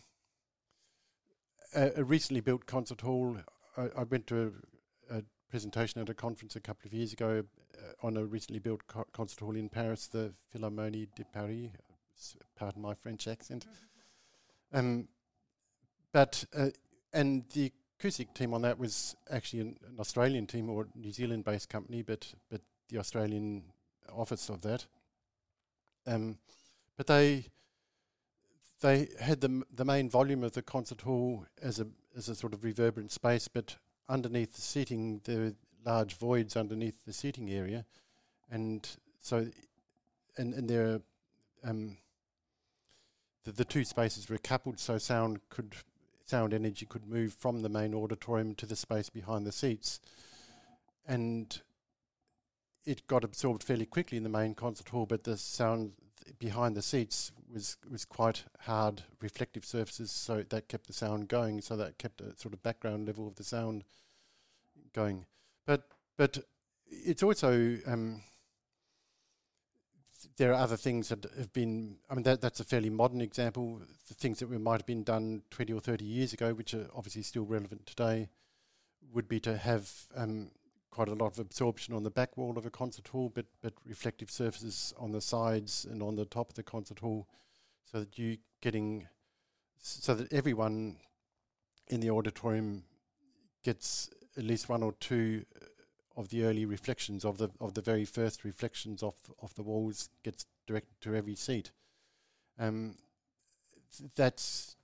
a, 1.74 1.92
a 1.96 2.04
recently 2.04 2.40
built 2.40 2.66
concert 2.66 3.00
hall. 3.00 3.38
I, 3.76 4.00
I 4.00 4.02
went 4.04 4.26
to 4.28 4.52
a, 5.10 5.18
a 5.18 5.22
presentation 5.50 6.00
at 6.00 6.08
a 6.08 6.14
conference 6.14 6.56
a 6.56 6.60
couple 6.60 6.86
of 6.86 6.94
years 6.94 7.12
ago 7.12 7.44
uh, 7.76 8.06
on 8.06 8.16
a 8.16 8.24
recently 8.24 8.58
built 8.58 8.86
co- 8.86 9.06
concert 9.12 9.40
hall 9.40 9.56
in 9.56 9.68
Paris, 9.68 10.06
the 10.06 10.32
Philharmonie 10.54 11.08
de 11.14 11.24
Paris. 11.24 11.70
Pardon 12.56 12.82
my 12.82 12.94
French 12.94 13.28
accent. 13.28 13.66
Um, 14.72 15.06
but 16.12 16.44
uh, 16.54 16.70
and 17.12 17.44
the 17.54 17.72
acoustic 17.98 18.34
team 18.34 18.52
on 18.52 18.62
that 18.62 18.78
was 18.78 19.14
actually 19.30 19.60
an, 19.60 19.76
an 19.88 19.96
Australian 20.00 20.46
team 20.46 20.68
or 20.68 20.88
New 20.96 21.12
Zealand-based 21.12 21.68
company, 21.68 22.02
but 22.02 22.34
but 22.50 22.60
the 22.88 22.98
Australian 22.98 23.62
office 24.12 24.48
of 24.48 24.62
that. 24.62 24.86
Um, 26.04 26.38
but 26.96 27.06
they 27.06 27.46
they 28.80 29.08
had 29.20 29.40
the 29.40 29.48
m- 29.48 29.64
the 29.72 29.84
main 29.84 30.10
volume 30.10 30.42
of 30.42 30.52
the 30.52 30.62
concert 30.62 31.02
hall 31.02 31.46
as 31.62 31.78
a 31.78 31.86
as 32.16 32.28
a 32.28 32.34
sort 32.34 32.54
of 32.54 32.64
reverberant 32.64 33.12
space, 33.12 33.48
but 33.48 33.76
underneath 34.08 34.54
the 34.54 34.62
seating 34.62 35.20
there 35.24 35.44
are 35.44 35.52
large 35.84 36.16
voids 36.16 36.56
underneath 36.56 36.94
the 37.06 37.12
seating 37.12 37.50
area, 37.50 37.84
and 38.50 38.88
so 39.20 39.46
and 40.36 40.54
and 40.54 40.68
there 40.68 40.86
are, 40.86 41.00
um, 41.64 41.96
the 43.44 43.52
the 43.52 43.64
two 43.64 43.84
spaces 43.84 44.28
were 44.28 44.38
coupled, 44.38 44.78
so 44.78 44.98
sound 44.98 45.40
could 45.50 45.74
sound 46.24 46.52
energy 46.52 46.86
could 46.86 47.06
move 47.06 47.32
from 47.32 47.60
the 47.60 47.68
main 47.68 47.94
auditorium 47.94 48.54
to 48.54 48.66
the 48.66 48.76
space 48.76 49.10
behind 49.10 49.46
the 49.46 49.52
seats, 49.52 50.00
and 51.06 51.60
it 52.84 53.06
got 53.06 53.24
absorbed 53.24 53.62
fairly 53.62 53.86
quickly 53.86 54.16
in 54.16 54.24
the 54.24 54.28
main 54.28 54.54
concert 54.54 54.88
hall, 54.88 55.06
but 55.06 55.24
the 55.24 55.36
sound 55.36 55.92
behind 56.38 56.76
the 56.76 56.82
seats 56.82 57.32
was 57.52 57.76
was 57.90 58.04
quite 58.04 58.44
hard 58.60 59.02
reflective 59.20 59.64
surfaces, 59.64 60.10
so 60.10 60.42
that 60.48 60.68
kept 60.68 60.86
the 60.86 60.92
sound 60.92 61.28
going. 61.28 61.60
So 61.60 61.76
that 61.76 61.98
kept 61.98 62.20
a 62.20 62.36
sort 62.36 62.54
of 62.54 62.62
background 62.62 63.06
level 63.06 63.26
of 63.26 63.36
the 63.36 63.44
sound 63.44 63.84
going. 64.92 65.26
But 65.66 65.88
but 66.16 66.38
it's 66.88 67.22
also 67.22 67.78
um, 67.86 68.22
there 70.36 70.52
are 70.52 70.62
other 70.62 70.76
things 70.76 71.08
that 71.08 71.24
have 71.36 71.52
been. 71.52 71.96
I 72.10 72.14
mean, 72.14 72.24
that 72.24 72.40
that's 72.40 72.60
a 72.60 72.64
fairly 72.64 72.90
modern 72.90 73.20
example. 73.20 73.80
The 74.08 74.14
things 74.14 74.38
that 74.40 74.48
we 74.48 74.58
might 74.58 74.80
have 74.80 74.86
been 74.86 75.04
done 75.04 75.42
twenty 75.50 75.72
or 75.72 75.80
thirty 75.80 76.04
years 76.04 76.32
ago, 76.32 76.54
which 76.54 76.74
are 76.74 76.88
obviously 76.94 77.22
still 77.22 77.44
relevant 77.44 77.86
today, 77.86 78.28
would 79.12 79.28
be 79.28 79.40
to 79.40 79.56
have 79.56 79.90
um, 80.14 80.50
quite 80.96 81.08
a 81.08 81.14
lot 81.14 81.32
of 81.32 81.38
absorption 81.38 81.94
on 81.94 82.04
the 82.04 82.10
back 82.10 82.38
wall 82.38 82.56
of 82.56 82.64
a 82.64 82.70
concert 82.70 83.08
hall, 83.08 83.30
but 83.34 83.44
but 83.60 83.74
reflective 83.84 84.30
surfaces 84.30 84.94
on 84.96 85.12
the 85.12 85.20
sides 85.20 85.86
and 85.90 86.02
on 86.02 86.16
the 86.16 86.24
top 86.24 86.48
of 86.48 86.54
the 86.54 86.62
concert 86.62 87.00
hall, 87.00 87.28
so 87.84 88.00
that 88.00 88.18
you 88.18 88.38
getting 88.62 89.06
so 89.78 90.14
that 90.14 90.32
everyone 90.32 90.96
in 91.88 92.00
the 92.00 92.08
auditorium 92.08 92.84
gets 93.62 94.08
at 94.38 94.44
least 94.44 94.70
one 94.70 94.82
or 94.82 94.92
two 94.92 95.44
uh, 95.60 95.66
of 96.16 96.30
the 96.30 96.44
early 96.44 96.64
reflections 96.64 97.26
of 97.26 97.36
the 97.36 97.50
of 97.60 97.74
the 97.74 97.82
very 97.82 98.06
first 98.06 98.42
reflections 98.42 99.02
of 99.02 99.16
of 99.42 99.54
the 99.54 99.62
walls 99.62 100.08
gets 100.22 100.46
directed 100.66 100.98
to 101.02 101.14
every 101.14 101.34
seat. 101.34 101.72
Um, 102.58 102.96
that's 104.14 104.75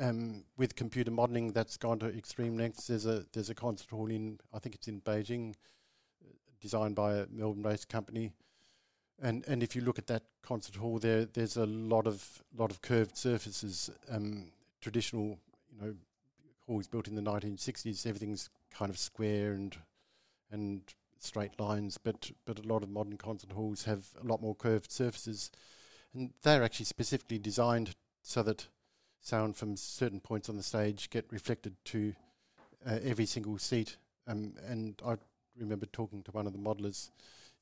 um, 0.00 0.44
with 0.56 0.74
computer 0.74 1.10
modelling 1.10 1.52
that's 1.52 1.76
gone 1.76 1.98
to 2.00 2.06
extreme 2.06 2.56
lengths. 2.56 2.86
There's 2.86 3.06
a 3.06 3.24
there's 3.32 3.50
a 3.50 3.54
concert 3.54 3.90
hall 3.90 4.10
in 4.10 4.38
I 4.52 4.58
think 4.58 4.74
it's 4.74 4.88
in 4.88 5.00
Beijing, 5.00 5.54
uh, 6.22 6.32
designed 6.60 6.94
by 6.94 7.14
a 7.14 7.26
Melbourne-based 7.30 7.88
company, 7.88 8.32
and 9.20 9.44
and 9.46 9.62
if 9.62 9.76
you 9.76 9.82
look 9.82 9.98
at 9.98 10.06
that 10.08 10.22
concert 10.42 10.76
hall, 10.76 10.98
there 10.98 11.24
there's 11.24 11.56
a 11.56 11.66
lot 11.66 12.06
of 12.06 12.42
lot 12.56 12.70
of 12.70 12.82
curved 12.82 13.16
surfaces. 13.16 13.90
Um, 14.08 14.52
traditional, 14.80 15.38
you 15.72 15.80
know, 15.80 15.94
halls 16.66 16.88
built 16.88 17.06
in 17.06 17.14
the 17.14 17.22
1960s, 17.22 18.04
everything's 18.04 18.50
kind 18.70 18.90
of 18.90 18.98
square 18.98 19.52
and 19.52 19.76
and 20.50 20.82
straight 21.18 21.58
lines, 21.60 21.98
but 21.98 22.30
but 22.44 22.58
a 22.58 22.68
lot 22.68 22.82
of 22.82 22.90
modern 22.90 23.16
concert 23.16 23.52
halls 23.52 23.84
have 23.84 24.08
a 24.22 24.26
lot 24.26 24.42
more 24.42 24.54
curved 24.54 24.90
surfaces, 24.90 25.50
and 26.12 26.32
they're 26.42 26.62
actually 26.64 26.86
specifically 26.86 27.38
designed 27.38 27.94
so 28.22 28.42
that 28.42 28.66
sound 29.22 29.56
from 29.56 29.76
certain 29.76 30.20
points 30.20 30.48
on 30.48 30.56
the 30.56 30.62
stage 30.62 31.08
get 31.08 31.24
reflected 31.30 31.74
to 31.86 32.12
uh, 32.86 32.98
every 33.02 33.26
single 33.26 33.56
seat. 33.56 33.96
Um, 34.26 34.54
and 34.66 35.00
I 35.06 35.16
remember 35.56 35.86
talking 35.86 36.22
to 36.24 36.30
one 36.32 36.46
of 36.46 36.52
the 36.52 36.58
modelers. 36.58 37.10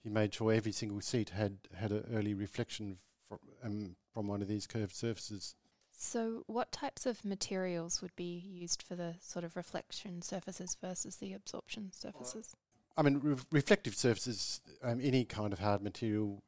He 0.03 0.09
made 0.09 0.35
sure 0.35 0.53
every 0.53 0.73
single 0.73 1.01
seat 1.01 1.31
had 1.31 1.59
had 1.75 1.93
an 1.93 2.05
early 2.13 2.35
reflection 2.35 2.97
fr- 3.29 3.37
um, 3.63 3.97
from 4.13 4.27
one 4.27 4.43
of 4.43 4.49
these 4.49 4.67
curved 4.67 4.95
surfaces. 4.95 5.55
So, 5.93 6.45
what 6.47 6.73
types 6.73 7.05
of 7.05 7.27
materials 7.27 8.01
would 8.01 8.17
be 8.17 8.43
used 8.49 8.83
for 8.83 8.95
the 8.95 9.17
sort 9.21 9.45
of 9.45 9.55
reflection 9.55 10.23
surfaces 10.23 10.77
versus 10.81 11.17
the 11.17 11.35
absorption 11.35 11.91
surfaces? 11.93 12.57
I 12.97 13.03
mean, 13.03 13.21
re- 13.23 13.37
reflective 13.53 13.95
surfaces, 13.95 14.63
um, 14.83 15.01
any 15.03 15.27
kind 15.27 15.53
of 15.53 15.59
hard 15.59 15.83
material 15.83 16.43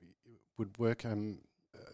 would 0.56 0.78
work. 0.78 1.04
Um, 1.04 1.40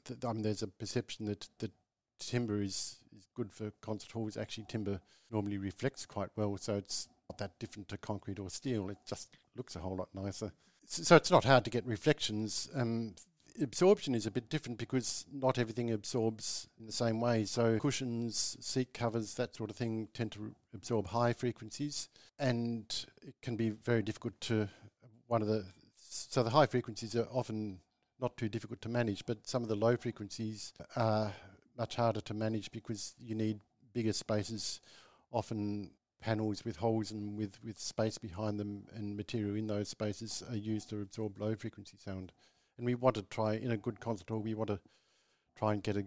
th- 0.04 0.24
I 0.24 0.32
mean, 0.32 0.42
there's 0.42 0.62
a 0.62 0.68
perception 0.68 1.26
that, 1.26 1.48
that 1.58 1.72
timber 2.18 2.60
is, 2.60 2.96
is 3.16 3.26
good 3.34 3.52
for 3.52 3.72
concert 3.80 4.12
halls. 4.12 4.36
Actually, 4.36 4.66
timber 4.68 5.00
normally 5.30 5.58
reflects 5.58 6.06
quite 6.06 6.30
well, 6.36 6.56
so 6.56 6.76
it's 6.76 7.08
not 7.28 7.38
that 7.38 7.58
different 7.58 7.88
to 7.88 7.98
concrete 7.98 8.38
or 8.38 8.50
steel. 8.50 8.88
It 8.88 8.98
just 9.06 9.36
looks 9.56 9.76
a 9.76 9.80
whole 9.80 9.96
lot 9.96 10.08
nicer. 10.14 10.52
So 10.86 11.16
it's 11.16 11.30
not 11.30 11.44
hard 11.44 11.64
to 11.64 11.70
get 11.70 11.86
reflections. 11.86 12.70
Um, 12.74 13.14
absorption 13.60 14.14
is 14.14 14.26
a 14.26 14.30
bit 14.30 14.48
different 14.48 14.78
because 14.78 15.26
not 15.32 15.58
everything 15.58 15.90
absorbs 15.90 16.68
in 16.78 16.86
the 16.86 16.92
same 16.92 17.20
way. 17.20 17.44
So 17.44 17.78
cushions, 17.78 18.56
seat 18.60 18.94
covers, 18.94 19.34
that 19.34 19.54
sort 19.56 19.70
of 19.70 19.76
thing 19.76 20.08
tend 20.14 20.32
to 20.32 20.54
absorb 20.74 21.08
high 21.08 21.32
frequencies, 21.32 22.08
and 22.38 22.84
it 23.20 23.34
can 23.42 23.56
be 23.56 23.70
very 23.70 24.02
difficult 24.02 24.40
to 24.42 24.68
one 25.26 25.42
of 25.42 25.48
the 25.48 25.64
so 26.10 26.42
the 26.42 26.50
high 26.50 26.66
frequencies 26.66 27.14
are 27.14 27.28
often 27.30 27.80
not 28.20 28.36
too 28.36 28.48
difficult 28.48 28.80
to 28.82 28.88
manage, 28.88 29.24
but 29.26 29.46
some 29.46 29.62
of 29.62 29.68
the 29.68 29.76
low 29.76 29.96
frequencies 29.96 30.72
are 30.96 31.32
much 31.78 31.96
harder 31.96 32.20
to 32.20 32.34
manage 32.34 32.70
because 32.72 33.14
you 33.18 33.34
need 33.34 33.60
bigger 33.92 34.12
spaces, 34.12 34.80
often 35.30 35.90
panels 36.20 36.64
with 36.64 36.76
holes 36.76 37.10
and 37.12 37.36
with, 37.36 37.58
with 37.64 37.78
space 37.78 38.18
behind 38.18 38.58
them 38.58 38.84
and 38.94 39.16
material 39.16 39.54
in 39.54 39.66
those 39.66 39.88
spaces 39.88 40.42
are 40.50 40.56
used 40.56 40.88
to 40.90 41.00
absorb 41.00 41.38
low 41.38 41.54
frequency 41.54 41.96
sound. 41.96 42.32
And 42.76 42.86
we 42.86 42.94
want 42.94 43.16
to 43.16 43.22
try, 43.22 43.54
in 43.54 43.70
a 43.70 43.76
good 43.76 44.00
concert 44.00 44.28
hall, 44.28 44.40
we 44.40 44.54
want 44.54 44.68
to 44.68 44.80
try 45.56 45.72
and 45.72 45.82
get 45.82 45.96
a 45.96 46.04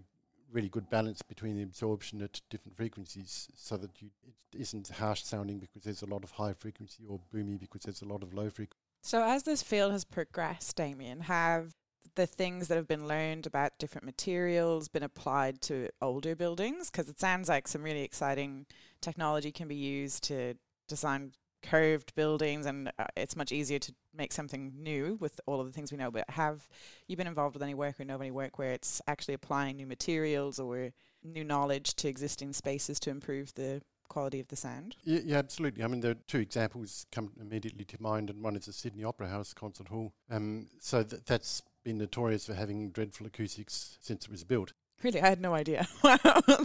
really 0.52 0.70
good 0.70 0.90
balance 0.90 1.22
between 1.22 1.56
the 1.56 1.64
absorption 1.64 2.22
at 2.22 2.42
different 2.50 2.76
frequencies 2.76 3.48
so 3.56 3.78
that 3.78 4.02
you, 4.02 4.10
it 4.24 4.60
isn't 4.60 4.90
harsh 4.90 5.24
sounding 5.24 5.60
because 5.60 5.84
there's 5.84 6.02
a 6.02 6.06
lot 6.06 6.24
of 6.24 6.32
high 6.32 6.54
frequency 6.54 7.04
or 7.08 7.20
boomy 7.34 7.60
because 7.60 7.84
there's 7.84 8.02
a 8.02 8.06
lot 8.06 8.24
of 8.24 8.34
low 8.34 8.50
frequency. 8.50 8.78
So, 9.02 9.24
as 9.24 9.44
this 9.44 9.64
field 9.64 9.94
has 9.94 10.04
progressed, 10.04 10.76
Damien, 10.76 11.22
have 11.22 11.74
the 12.16 12.28
things 12.28 12.68
that 12.68 12.76
have 12.76 12.88
been 12.88 13.08
learned 13.08 13.46
about 13.46 13.78
different 13.80 14.06
materials 14.06 14.88
been 14.88 15.04
applied 15.04 15.62
to 15.62 15.90
older 16.02 16.36
buildings? 16.36 16.90
Because 16.90 17.10
it 17.10 17.20
sounds 17.20 17.50
like 17.50 17.68
some 17.68 17.84
really 17.84 18.04
exciting 18.04 18.66
technology 19.02 19.52
can 19.52 19.68
be 19.68 19.76
used 19.76 20.24
to 20.26 20.56
design 20.88 21.32
curved 21.64 22.14
buildings, 22.16 22.66
and 22.66 22.92
uh, 23.00 23.06
it's 23.16 23.36
much 23.36 23.52
easier 23.52 23.80
to 23.80 23.94
make 24.14 24.34
something 24.34 24.74
new 24.78 25.18
with 25.20 25.40
all 25.46 25.60
of 25.60 25.68
the 25.68 25.74
things 25.74 25.92
we 25.92 25.98
know. 25.98 26.12
But 26.12 26.30
have 26.30 26.68
you 27.08 27.16
been 27.16 27.28
involved 27.28 27.56
with 27.56 27.64
any 27.64 27.74
work 27.74 28.00
or 28.00 28.06
know 28.06 28.16
of 28.16 28.22
any 28.22 28.32
work 28.32 28.58
where 28.58 28.72
it's 28.72 29.02
actually 29.08 29.36
applying 29.36 29.78
new 29.78 29.88
materials 29.88 30.60
or 30.60 30.92
new 31.24 31.44
knowledge 31.44 31.96
to 31.96 32.08
existing 32.08 32.54
spaces 32.54 33.00
to 33.02 33.10
improve 33.10 33.54
the 33.54 33.82
quality 34.10 34.40
of 34.40 34.48
the 34.50 34.56
sound? 34.56 34.96
Yeah, 35.04 35.20
yeah, 35.24 35.38
absolutely. 35.38 35.84
I 35.84 35.88
mean, 35.88 36.02
there 36.02 36.12
are 36.12 36.22
two 36.28 36.40
examples 36.40 37.06
come 37.12 37.32
immediately 37.40 37.86
to 37.86 38.02
mind, 38.02 38.30
and 38.30 38.44
one 38.44 38.56
is 38.56 38.66
the 38.66 38.74
Sydney 38.74 39.04
Opera 39.04 39.30
House 39.30 39.54
concert 39.54 39.88
hall. 39.88 40.14
Um, 40.30 40.68
so 40.80 41.04
th- 41.04 41.22
that's 41.26 41.62
been 41.84 41.98
notorious 41.98 42.46
for 42.46 42.54
having 42.54 42.92
dreadful 42.92 43.28
acoustics 43.28 43.98
since 44.02 44.26
it 44.26 44.32
was 44.32 44.44
built. 44.44 44.74
Really, 45.04 45.22
I 45.22 45.30
had 45.30 45.42
no 45.42 45.54
idea. 45.54 45.88
Wow, 46.04 46.18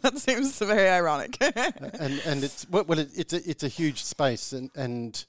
that 0.03 0.19
seems 0.19 0.59
very 0.59 0.89
ironic. 0.89 1.37
Uh, 1.57 1.91
and 2.01 2.21
and 2.27 2.45
it's 2.45 2.69
well, 2.69 2.85
well 2.85 2.99
it, 2.99 3.11
it's 3.17 3.33
a 3.33 3.51
it's 3.51 3.63
a 3.63 3.69
huge 3.69 4.03
space, 4.05 4.53
and 4.53 4.71
and 4.75 5.25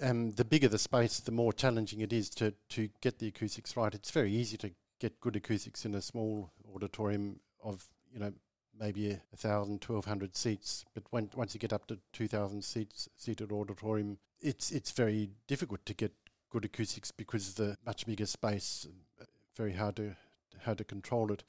um, 0.00 0.32
the 0.32 0.44
bigger 0.44 0.68
the 0.68 0.78
space, 0.78 1.20
the 1.20 1.32
more 1.32 1.52
challenging 1.52 2.00
it 2.00 2.12
is 2.12 2.30
to 2.30 2.52
to 2.70 2.88
get 3.00 3.18
the 3.18 3.28
acoustics 3.28 3.76
right. 3.76 3.94
It's 3.94 4.10
very 4.10 4.32
easy 4.32 4.56
to 4.58 4.70
get 5.00 5.20
good 5.20 5.36
acoustics 5.36 5.84
in 5.84 5.94
a 5.94 6.02
small 6.02 6.50
auditorium 6.74 7.40
of 7.62 7.86
you 8.12 8.20
know 8.20 8.32
maybe 8.78 9.10
a, 9.10 9.20
a 9.32 9.36
thousand, 9.36 9.80
twelve 9.80 10.04
hundred 10.04 10.36
seats, 10.36 10.84
but 10.94 11.04
when, 11.10 11.30
once 11.34 11.54
you 11.54 11.60
get 11.60 11.72
up 11.72 11.86
to 11.88 11.98
two 12.12 12.28
thousand 12.28 12.64
seats 12.64 13.08
seated 13.16 13.52
auditorium, 13.52 14.18
it's 14.40 14.70
it's 14.70 14.92
very 14.92 15.30
difficult 15.48 15.84
to 15.86 15.94
get 15.94 16.12
good 16.54 16.64
acoustics 16.64 17.10
because 17.10 17.48
of 17.48 17.54
the 17.56 17.76
much 17.84 18.06
bigger 18.06 18.26
space. 18.26 18.86
uh, 19.20 19.24
Very 19.56 19.72
hard 19.72 19.96
to 19.96 20.16
hard 20.64 20.78
to 20.78 20.84
control 20.84 21.32
it, 21.32 21.42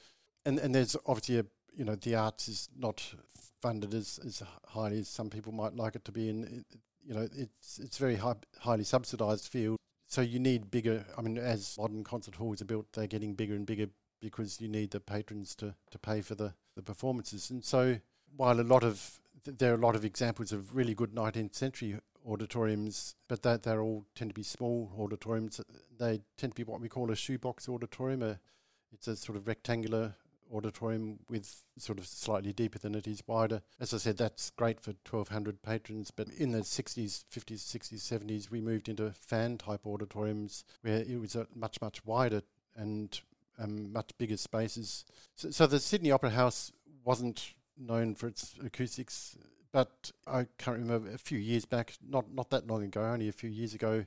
and 0.45 0.59
and 0.59 0.74
there's 0.74 0.97
obviously 1.05 1.39
a 1.39 1.45
you 1.75 1.85
know 1.85 1.95
the 1.95 2.15
arts 2.15 2.47
is 2.47 2.69
not 2.75 3.13
funded 3.62 3.93
as, 3.93 4.19
as 4.25 4.41
highly 4.67 5.00
as 5.00 5.07
some 5.07 5.29
people 5.29 5.51
might 5.51 5.75
like 5.75 5.95
it 5.95 6.03
to 6.05 6.12
be, 6.12 6.29
and 6.29 6.65
you 7.07 7.13
know 7.13 7.27
it's 7.38 7.79
it's 7.79 8.00
very 8.00 8.15
high, 8.15 8.35
highly 8.59 8.83
subsidised 8.83 9.47
field. 9.47 9.77
So 10.07 10.21
you 10.21 10.39
need 10.39 10.71
bigger. 10.71 11.05
I 11.17 11.21
mean, 11.21 11.38
as 11.38 11.77
modern 11.77 12.03
concert 12.03 12.35
halls 12.35 12.62
are 12.62 12.65
built, 12.74 12.88
they're 12.93 13.07
getting 13.07 13.35
bigger 13.35 13.55
and 13.55 13.65
bigger 13.65 13.88
because 14.21 14.59
you 14.59 14.67
need 14.67 14.91
the 14.91 15.00
patrons 15.00 15.55
to, 15.55 15.75
to 15.91 16.00
pay 16.00 16.21
for 16.21 16.35
the, 16.35 16.53
the 16.75 16.81
performances. 16.81 17.50
And 17.51 17.63
so, 17.63 18.00
while 18.35 18.59
a 18.59 18.63
lot 18.63 18.83
of 18.83 19.19
there 19.45 19.71
are 19.71 19.75
a 19.75 19.85
lot 19.85 19.95
of 19.95 20.03
examples 20.03 20.51
of 20.51 20.75
really 20.75 20.95
good 20.95 21.13
19th 21.13 21.53
century 21.53 22.00
auditoriums, 22.27 23.15
but 23.27 23.44
that 23.44 23.63
they're 23.63 23.82
all 23.82 24.05
tend 24.15 24.32
to 24.32 24.36
be 24.36 24.44
small 24.44 24.91
auditoriums. 25.00 25.62
They 25.98 26.22
tend 26.38 26.55
to 26.55 26.65
be 26.65 26.70
what 26.70 26.82
we 26.82 26.89
call 26.89 27.12
a 27.12 27.15
shoebox 27.15 27.70
auditorium. 27.70 28.24
A, 28.24 28.39
it's 28.91 29.08
a 29.08 29.15
sort 29.15 29.38
of 29.38 29.48
rectangular 29.48 30.15
auditorium 30.53 31.20
with 31.29 31.63
sort 31.77 31.98
of 32.00 32.05
slightly 32.05 32.53
deeper 32.53 32.79
than 32.79 32.96
it 32.96 33.08
is 33.08 33.24
wider. 33.27 33.62
As 33.79 33.94
I 33.94 33.98
said, 33.98 34.17
that's 34.17 34.51
great 34.51 34.79
for 34.79 34.91
1,200 35.10 35.62
patrons, 35.62 36.12
but 36.12 36.29
in 36.29 36.51
the 36.51 36.60
60s, 36.60 37.25
50s, 37.34 37.60
60s, 37.60 37.96
70s, 37.96 38.51
we 38.51 38.62
moved 38.62 38.89
into 38.89 39.12
fan 39.12 39.58
type 39.58 39.86
auditoriums 39.86 40.63
where 40.82 41.00
it 41.00 41.20
was 41.20 41.36
much, 41.55 41.82
much 41.82 42.05
wider 42.05 42.41
and 42.75 43.20
um, 43.58 43.91
much 43.91 44.12
bigger 44.17 44.38
spaces. 44.38 45.05
So, 45.36 45.50
so 45.51 45.67
the 45.67 45.79
Sydney 45.79 46.12
Opera 46.12 46.32
House 46.32 46.72
wasn't 47.03 47.53
known 47.77 48.15
for 48.15 48.27
its 48.27 48.55
acoustics, 48.63 49.38
but 49.75 50.10
I 50.25 50.48
can't 50.58 50.77
remember 50.77 51.10
a 51.10 51.17
few 51.17 51.38
years 51.38 51.65
back, 51.65 51.98
not 52.01 52.34
not 52.34 52.50
that 52.51 52.65
long 52.65 52.82
ago, 52.82 53.03
only 53.03 53.27
a 53.27 53.34
few 53.34 53.50
years 53.50 53.74
ago, 53.74 54.05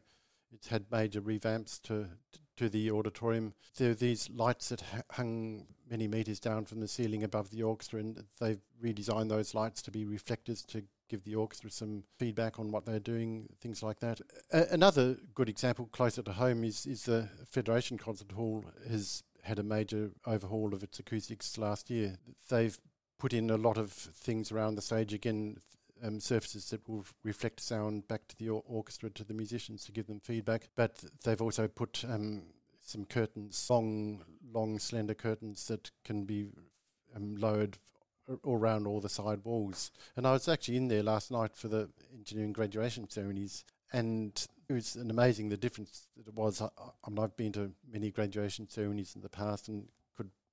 it's 0.51 0.69
had 0.69 0.87
major 0.91 1.21
revamps 1.21 1.83
to 1.83 2.09
to 2.57 2.71
the 2.71 2.91
auditorium. 2.91 3.53
There 3.77 3.91
are 3.91 3.95
these 3.95 4.31
lights 4.31 4.71
that 4.71 4.83
hung 5.11 5.67
many 5.91 6.09
meters 6.09 6.41
down 6.41 6.65
from 6.65 6.81
the 6.81 6.89
ceiling 6.89 7.23
above 7.23 7.51
the 7.51 7.63
orchestra, 7.65 8.01
and 8.01 8.25
they've 8.41 8.63
redesigned 8.83 9.29
those 9.29 9.55
lights 9.55 9.83
to 9.83 9.91
be 9.91 10.07
reflectors 10.07 10.63
to 10.69 10.85
give 11.11 11.25
the 11.25 11.35
orchestra 11.35 11.71
some 11.71 12.05
feedback 12.19 12.59
on 12.59 12.71
what 12.71 12.87
they're 12.87 12.99
doing, 12.99 13.51
things 13.61 13.83
like 13.83 14.01
that. 14.01 14.23
A- 14.51 14.73
another 14.73 15.19
good 15.35 15.51
example 15.51 15.85
closer 15.93 16.23
to 16.23 16.33
home 16.33 16.65
is 16.65 16.87
is 16.87 17.03
the 17.03 17.29
Federation 17.47 17.99
Concert 17.99 18.33
Hall 18.33 18.65
has 18.89 19.23
had 19.43 19.59
a 19.59 19.63
major 19.63 20.13
overhaul 20.27 20.73
of 20.73 20.83
its 20.83 20.99
acoustics 20.99 21.59
last 21.59 21.91
year. 21.91 22.17
They've 22.49 22.79
put 23.19 23.33
in 23.33 23.51
a 23.51 23.57
lot 23.57 23.79
of 23.79 23.93
things 23.93 24.53
around 24.53 24.75
the 24.75 24.83
stage 24.83 25.13
again. 25.13 25.59
Um, 26.01 26.21
surfaces 26.21 26.71
that 26.71 26.89
will 26.89 27.05
reflect 27.25 27.59
sound 27.59 28.07
back 28.07 28.29
to 28.29 28.37
the 28.37 28.51
or- 28.51 28.63
orchestra 28.69 29.11
to 29.11 29.25
the 29.25 29.35
musicians 29.35 29.85
to 29.85 29.91
give 29.91 30.07
them 30.07 30.21
feedback, 30.21 30.69
but 30.77 31.03
they've 31.25 31.43
also 31.43 31.67
put 31.67 32.05
um, 32.09 32.43
some 32.81 33.05
curtains, 33.05 33.67
long, 33.69 34.23
long, 34.53 34.79
slender 34.79 35.15
curtains 35.15 35.67
that 35.67 35.91
can 36.05 36.25
be 36.25 36.51
um, 37.17 37.35
lowered 37.37 37.79
all 38.45 38.57
around 38.57 38.87
all 38.87 39.01
the 39.01 39.09
side 39.09 39.41
walls. 39.45 39.91
And 40.17 40.27
I 40.27 40.33
was 40.33 40.49
actually 40.49 40.77
in 40.77 40.89
there 40.89 41.03
last 41.03 41.31
night 41.31 41.57
for 41.57 41.69
the 41.69 41.89
engineering 42.15 42.53
graduation 42.53 43.09
ceremonies, 43.09 43.65
and 43.93 44.47
it 44.69 44.73
was 44.73 44.97
an 44.97 45.11
amazing 45.11 45.49
the 45.49 45.57
difference 45.57 46.09
that 46.17 46.29
it 46.29 46.35
was. 46.35 46.61
I, 46.61 46.69
I 47.05 47.11
mean, 47.11 47.19
I've 47.19 47.37
been 47.37 47.53
to 47.53 47.73
many 47.91 48.11
graduation 48.11 48.69
ceremonies 48.69 49.15
in 49.15 49.23
the 49.23 49.29
past 49.29 49.69
and 49.69 49.89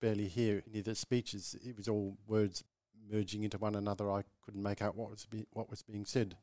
barely 0.06 0.28
hear 0.28 0.62
any 0.70 0.80
of 0.80 0.86
the 0.86 0.94
speeches. 0.94 1.56
It 1.66 1.76
was 1.76 1.88
all 1.88 2.16
words 2.28 2.64
merging 3.12 3.44
into 3.44 3.58
one 3.58 3.74
another. 3.74 4.12
I 4.12 4.22
couldn't 4.44 4.62
make 4.62 4.84
out 4.84 4.96
what 4.96 5.10
was 5.10 5.26
be, 5.26 5.48
what 5.54 5.68
was 5.68 5.82
being 5.82 6.06
said. 6.06 6.38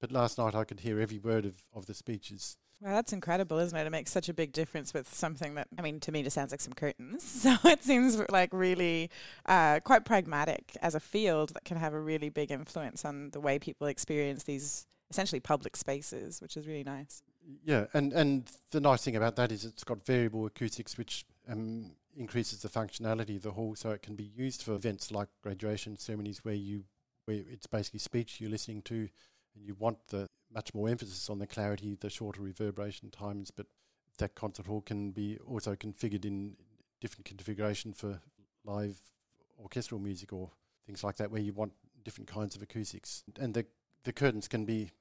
But 0.00 0.12
last 0.12 0.36
night 0.36 0.54
I 0.54 0.64
could 0.64 0.80
hear 0.80 1.00
every 1.00 1.18
word 1.18 1.46
of, 1.46 1.54
of 1.74 1.86
the 1.86 1.94
speeches. 1.94 2.58
Well, 2.82 2.92
that's 2.92 3.14
incredible, 3.14 3.58
isn't 3.58 3.78
it? 3.78 3.86
It 3.86 3.90
makes 3.90 4.12
such 4.12 4.28
a 4.28 4.34
big 4.34 4.52
difference 4.52 4.92
with 4.92 5.14
something 5.14 5.54
that, 5.54 5.68
I 5.78 5.80
mean, 5.80 5.98
to 6.00 6.12
me, 6.12 6.22
just 6.22 6.34
sounds 6.34 6.50
like 6.50 6.60
some 6.60 6.74
curtains. 6.74 7.24
So 7.42 7.56
it 7.64 7.82
seems 7.82 8.20
like 8.28 8.50
really 8.52 9.08
uh, 9.46 9.80
quite 9.80 10.04
pragmatic 10.04 10.76
as 10.82 10.94
a 10.94 11.00
field 11.00 11.54
that 11.54 11.64
can 11.64 11.78
have 11.78 11.94
a 11.94 12.00
really 12.00 12.28
big 12.28 12.50
influence 12.50 13.02
on 13.02 13.30
the 13.30 13.40
way 13.40 13.58
people 13.58 13.86
experience 13.86 14.42
these 14.42 14.86
essentially 15.08 15.40
public 15.40 15.74
spaces, 15.74 16.42
which 16.42 16.54
is 16.58 16.66
really 16.66 16.84
nice. 16.84 17.22
Yeah, 17.64 17.86
and, 17.94 18.12
and 18.12 18.50
the 18.72 18.80
nice 18.80 19.04
thing 19.04 19.16
about 19.16 19.36
that 19.36 19.52
is 19.52 19.64
it's 19.64 19.84
got 19.84 20.04
variable 20.04 20.44
acoustics, 20.44 20.98
which 20.98 21.24
um, 21.48 21.92
increases 22.16 22.62
the 22.62 22.68
functionality 22.68 23.36
of 23.36 23.42
the 23.42 23.52
hall, 23.52 23.74
so 23.74 23.90
it 23.90 24.02
can 24.02 24.16
be 24.16 24.30
used 24.34 24.62
for 24.62 24.74
events 24.74 25.10
like 25.10 25.28
graduation 25.42 25.96
ceremonies 25.96 26.44
where 26.44 26.54
you 26.54 26.84
where 27.26 27.42
it's 27.50 27.66
basically 27.66 27.98
speech 27.98 28.40
you're 28.40 28.50
listening 28.50 28.82
to, 28.82 29.08
and 29.54 29.64
you 29.64 29.74
want 29.74 29.98
the 30.08 30.26
much 30.52 30.72
more 30.74 30.88
emphasis 30.88 31.28
on 31.28 31.38
the 31.38 31.46
clarity, 31.46 31.96
the 32.00 32.08
shorter 32.08 32.40
reverberation 32.40 33.10
times, 33.10 33.50
but 33.50 33.66
that 34.18 34.34
concert 34.34 34.66
hall 34.66 34.80
can 34.80 35.10
be 35.10 35.38
also 35.46 35.74
configured 35.74 36.24
in 36.24 36.56
different 37.00 37.24
configuration 37.24 37.92
for 37.92 38.20
live 38.64 39.00
orchestral 39.60 40.00
music 40.00 40.32
or 40.32 40.50
things 40.86 41.02
like 41.02 41.16
that, 41.16 41.30
where 41.30 41.42
you 41.42 41.52
want 41.52 41.72
different 42.04 42.28
kinds 42.28 42.54
of 42.54 42.62
acoustics. 42.62 43.24
And 43.40 43.54
the 43.54 43.66
the 44.04 44.12
curtains 44.12 44.46
can 44.46 44.64
be 44.64 44.92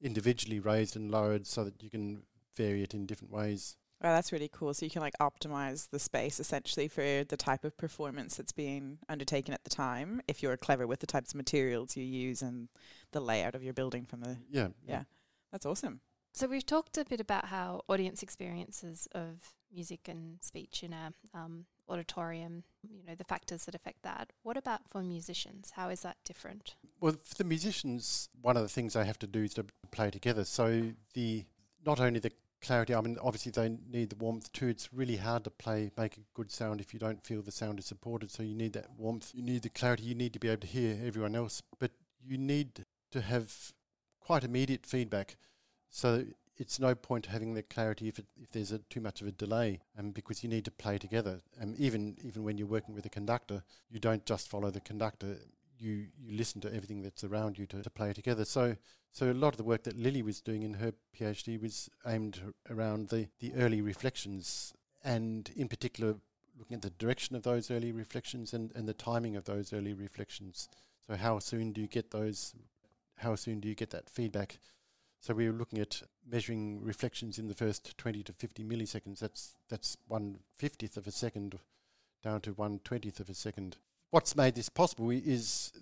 individually 0.00 0.60
raised 0.60 0.94
and 0.94 1.10
lowered 1.10 1.46
so 1.46 1.64
that 1.64 1.82
you 1.82 1.90
can 1.90 2.22
vary 2.56 2.82
it 2.82 2.94
in 2.94 3.06
different 3.06 3.32
ways. 3.32 3.76
Oh, 4.04 4.08
that's 4.08 4.32
really 4.32 4.50
cool. 4.52 4.74
So 4.74 4.84
you 4.84 4.90
can 4.90 5.02
like 5.02 5.16
optimize 5.20 5.90
the 5.90 5.98
space 5.98 6.40
essentially 6.40 6.88
for 6.88 7.24
the 7.24 7.36
type 7.36 7.64
of 7.64 7.76
performance 7.76 8.36
that's 8.36 8.52
being 8.52 8.98
undertaken 9.08 9.54
at 9.54 9.62
the 9.64 9.70
time. 9.70 10.20
If 10.26 10.42
you're 10.42 10.56
clever 10.56 10.86
with 10.86 11.00
the 11.00 11.06
types 11.06 11.30
of 11.30 11.36
materials 11.36 11.96
you 11.96 12.04
use 12.04 12.42
and 12.42 12.68
the 13.12 13.20
layout 13.20 13.54
of 13.54 13.62
your 13.62 13.74
building 13.74 14.04
from 14.04 14.20
the 14.20 14.38
yeah 14.50 14.68
yeah, 14.86 15.04
that's 15.52 15.66
awesome. 15.66 16.00
So 16.34 16.48
we've 16.48 16.64
talked 16.64 16.96
a 16.96 17.04
bit 17.04 17.20
about 17.20 17.46
how 17.46 17.82
audience 17.88 18.22
experiences 18.22 19.06
of 19.14 19.54
music 19.72 20.08
and 20.08 20.42
speech 20.42 20.82
in 20.82 20.94
a 20.94 21.12
um, 21.34 21.66
auditorium, 21.90 22.64
you 22.82 23.04
know, 23.06 23.14
the 23.14 23.24
factors 23.24 23.66
that 23.66 23.74
affect 23.74 24.02
that. 24.02 24.30
What 24.42 24.56
about 24.56 24.88
for 24.88 25.02
musicians? 25.02 25.72
How 25.76 25.90
is 25.90 26.00
that 26.00 26.16
different? 26.24 26.74
Well, 27.00 27.16
for 27.22 27.34
the 27.34 27.44
musicians, 27.44 28.30
one 28.40 28.56
of 28.56 28.62
the 28.62 28.68
things 28.70 28.94
they 28.94 29.04
have 29.04 29.18
to 29.20 29.26
do 29.26 29.42
is 29.42 29.54
to 29.54 29.66
play 29.90 30.10
together. 30.10 30.44
So 30.44 30.92
the 31.12 31.44
not 31.84 32.00
only 32.00 32.18
the 32.18 32.32
clarity. 32.62 32.94
I 32.94 33.00
mean, 33.00 33.18
obviously 33.22 33.52
they 33.52 33.76
need 33.90 34.10
the 34.10 34.16
warmth 34.16 34.52
too. 34.52 34.68
It's 34.68 34.92
really 34.92 35.16
hard 35.16 35.44
to 35.44 35.50
play, 35.50 35.90
make 35.98 36.16
a 36.16 36.20
good 36.34 36.50
sound 36.50 36.80
if 36.80 36.94
you 36.94 37.00
don't 37.00 37.24
feel 37.26 37.42
the 37.42 37.52
sound 37.52 37.78
is 37.78 37.86
supported. 37.86 38.30
So 38.30 38.42
you 38.42 38.54
need 38.54 38.72
that 38.72 38.86
warmth. 38.96 39.32
You 39.34 39.42
need 39.42 39.62
the 39.62 39.68
clarity. 39.68 40.04
You 40.04 40.14
need 40.14 40.32
to 40.32 40.38
be 40.38 40.48
able 40.48 40.62
to 40.62 40.66
hear 40.66 40.98
everyone 41.04 41.36
else, 41.36 41.62
but 41.78 41.90
you 42.24 42.38
need 42.38 42.84
to 43.10 43.20
have 43.20 43.72
quite 44.20 44.44
immediate 44.44 44.86
feedback. 44.86 45.36
So 45.90 46.24
it's 46.56 46.78
no 46.78 46.94
point 46.94 47.26
having 47.26 47.54
the 47.54 47.62
clarity 47.62 48.08
if, 48.08 48.18
it, 48.18 48.26
if 48.40 48.50
there's 48.50 48.72
a, 48.72 48.78
too 48.78 49.00
much 49.00 49.20
of 49.20 49.26
a 49.26 49.32
delay, 49.32 49.80
um, 49.98 50.10
because 50.10 50.42
you 50.42 50.48
need 50.48 50.64
to 50.64 50.70
play 50.70 50.98
together. 50.98 51.40
Um, 51.60 51.74
even 51.78 52.16
even 52.22 52.44
when 52.44 52.58
you're 52.58 52.66
working 52.66 52.94
with 52.94 53.06
a 53.06 53.10
conductor, 53.10 53.62
you 53.90 53.98
don't 53.98 54.24
just 54.24 54.48
follow 54.48 54.70
the 54.70 54.80
conductor. 54.80 55.38
You 55.78 56.06
you 56.18 56.36
listen 56.36 56.60
to 56.60 56.68
everything 56.68 57.02
that's 57.02 57.24
around 57.24 57.58
you 57.58 57.66
to, 57.66 57.82
to 57.82 57.90
play 57.90 58.12
together. 58.12 58.44
So 58.44 58.76
so 59.12 59.30
a 59.30 59.34
lot 59.34 59.52
of 59.52 59.58
the 59.58 59.64
work 59.64 59.82
that 59.84 59.96
Lily 59.96 60.22
was 60.22 60.40
doing 60.40 60.62
in 60.62 60.74
her 60.74 60.92
PhD 61.16 61.60
was 61.60 61.90
aimed 62.06 62.40
around 62.70 63.10
the, 63.10 63.28
the 63.40 63.52
early 63.54 63.82
reflections 63.82 64.72
and 65.04 65.50
in 65.54 65.68
particular 65.68 66.16
looking 66.58 66.76
at 66.76 66.82
the 66.82 66.90
direction 66.90 67.36
of 67.36 67.42
those 67.42 67.70
early 67.70 67.92
reflections 67.92 68.54
and, 68.54 68.72
and 68.74 68.88
the 68.88 68.94
timing 68.94 69.36
of 69.36 69.44
those 69.44 69.72
early 69.72 69.92
reflections. 69.92 70.68
So 71.06 71.16
how 71.16 71.38
soon 71.40 71.72
do 71.72 71.80
you 71.80 71.88
get 71.88 72.10
those 72.10 72.54
how 73.18 73.34
soon 73.36 73.60
do 73.60 73.68
you 73.68 73.74
get 73.74 73.90
that 73.90 74.08
feedback? 74.10 74.58
So 75.20 75.34
we 75.34 75.46
were 75.48 75.56
looking 75.56 75.78
at 75.78 76.02
measuring 76.28 76.82
reflections 76.82 77.38
in 77.38 77.46
the 77.46 77.54
first 77.54 77.96
20 77.98 78.22
to 78.24 78.32
50 78.32 78.64
milliseconds. 78.64 79.18
That's 79.20 79.54
that's 79.68 79.96
one 80.08 80.38
fiftieth 80.56 80.96
of 80.96 81.06
a 81.06 81.12
second 81.12 81.58
down 82.22 82.40
to 82.42 82.52
one 82.52 82.80
twentieth 82.82 83.20
of 83.20 83.28
a 83.28 83.34
second. 83.34 83.76
What's 84.10 84.36
made 84.36 84.54
this 84.54 84.68
possible 84.68 85.10
is 85.10 85.72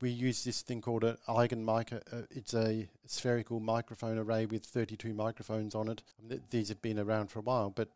we 0.00 0.10
use 0.10 0.44
this 0.44 0.62
thing 0.62 0.80
called 0.80 1.04
an 1.04 1.16
Eigenmike. 1.28 1.92
Uh, 1.92 2.22
it's 2.30 2.54
a 2.54 2.88
spherical 3.06 3.60
microphone 3.60 4.18
array 4.18 4.46
with 4.46 4.64
32 4.64 5.12
microphones 5.14 5.74
on 5.74 5.88
it. 5.88 6.02
Th- 6.28 6.40
these 6.50 6.68
have 6.68 6.80
been 6.82 6.98
around 6.98 7.30
for 7.30 7.40
a 7.40 7.42
while, 7.42 7.70
but 7.70 7.88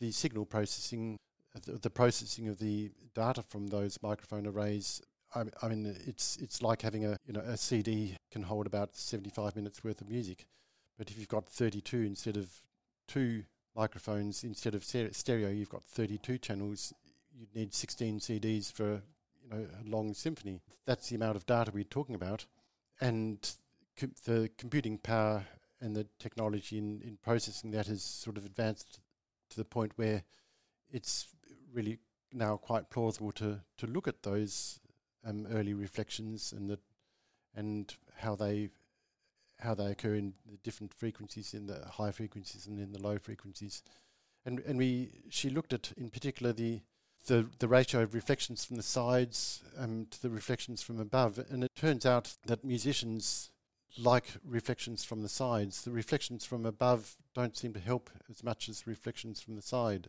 the 0.00 0.12
signal 0.12 0.44
processing, 0.44 1.18
uh, 1.54 1.60
the, 1.64 1.72
the, 1.78 1.90
processing 1.90 2.48
of 2.48 2.58
the 2.58 2.90
data 3.14 3.42
from 3.42 3.68
those 3.68 3.98
microphone 4.02 4.46
arrays. 4.46 5.00
I, 5.34 5.44
I, 5.62 5.68
mean, 5.68 5.96
it's 6.06 6.36
it's 6.36 6.62
like 6.62 6.82
having 6.82 7.04
a 7.04 7.16
you 7.26 7.32
know 7.32 7.40
a 7.40 7.56
CD 7.56 8.16
can 8.30 8.42
hold 8.42 8.66
about 8.66 8.94
75 8.94 9.56
minutes 9.56 9.82
worth 9.82 10.00
of 10.00 10.08
music, 10.08 10.46
but 10.98 11.10
if 11.10 11.18
you've 11.18 11.28
got 11.28 11.48
32 11.48 12.02
instead 12.02 12.36
of 12.36 12.50
two 13.08 13.44
microphones 13.74 14.44
instead 14.44 14.74
of 14.74 14.84
stereo, 14.84 15.50
you've 15.50 15.70
got 15.70 15.82
32 15.82 16.38
channels. 16.38 16.92
You'd 17.38 17.54
need 17.54 17.74
16 17.74 18.20
CDs 18.20 18.72
for 18.72 19.02
you 19.46 19.56
know, 19.58 19.66
a 19.84 19.88
long 19.88 20.14
symphony. 20.14 20.60
That's 20.84 21.08
the 21.08 21.16
amount 21.16 21.36
of 21.36 21.46
data 21.46 21.70
we're 21.72 21.84
talking 21.84 22.14
about. 22.14 22.46
And 23.00 23.38
com- 23.98 24.14
the 24.24 24.50
computing 24.56 24.98
power 24.98 25.46
and 25.80 25.94
the 25.94 26.06
technology 26.18 26.78
in, 26.78 27.02
in 27.02 27.18
processing 27.22 27.70
that 27.72 27.86
has 27.86 28.02
sort 28.02 28.36
of 28.36 28.44
advanced 28.44 29.00
to 29.50 29.56
the 29.56 29.64
point 29.64 29.92
where 29.96 30.22
it's 30.90 31.28
really 31.72 31.98
now 32.32 32.56
quite 32.56 32.90
plausible 32.90 33.32
to, 33.32 33.60
to 33.76 33.86
look 33.86 34.08
at 34.08 34.22
those 34.22 34.80
um, 35.24 35.46
early 35.52 35.74
reflections 35.74 36.52
and 36.52 36.70
the 36.70 36.78
and 37.54 37.94
how 38.18 38.36
they 38.36 38.68
how 39.58 39.74
they 39.74 39.90
occur 39.90 40.14
in 40.14 40.34
the 40.50 40.58
different 40.58 40.92
frequencies 40.92 41.54
in 41.54 41.66
the 41.66 41.80
high 41.92 42.10
frequencies 42.10 42.66
and 42.66 42.78
in 42.78 42.92
the 42.92 43.02
low 43.02 43.18
frequencies. 43.18 43.82
And 44.44 44.60
and 44.60 44.78
we 44.78 45.22
she 45.30 45.50
looked 45.50 45.72
at 45.72 45.92
in 45.96 46.10
particular 46.10 46.52
the 46.52 46.82
the, 47.26 47.46
the 47.58 47.68
ratio 47.68 48.02
of 48.02 48.14
reflections 48.14 48.64
from 48.64 48.76
the 48.76 48.82
sides 48.82 49.62
um, 49.78 50.06
to 50.10 50.22
the 50.22 50.30
reflections 50.30 50.82
from 50.82 51.00
above. 51.00 51.38
And 51.50 51.62
it 51.64 51.74
turns 51.74 52.06
out 52.06 52.34
that 52.46 52.64
musicians 52.64 53.50
like 53.98 54.24
reflections 54.44 55.04
from 55.04 55.22
the 55.22 55.28
sides. 55.28 55.82
The 55.82 55.90
reflections 55.90 56.44
from 56.44 56.66
above 56.66 57.16
don't 57.34 57.56
seem 57.56 57.72
to 57.74 57.80
help 57.80 58.10
as 58.30 58.42
much 58.42 58.68
as 58.68 58.86
reflections 58.86 59.40
from 59.40 59.56
the 59.56 59.62
side. 59.62 60.08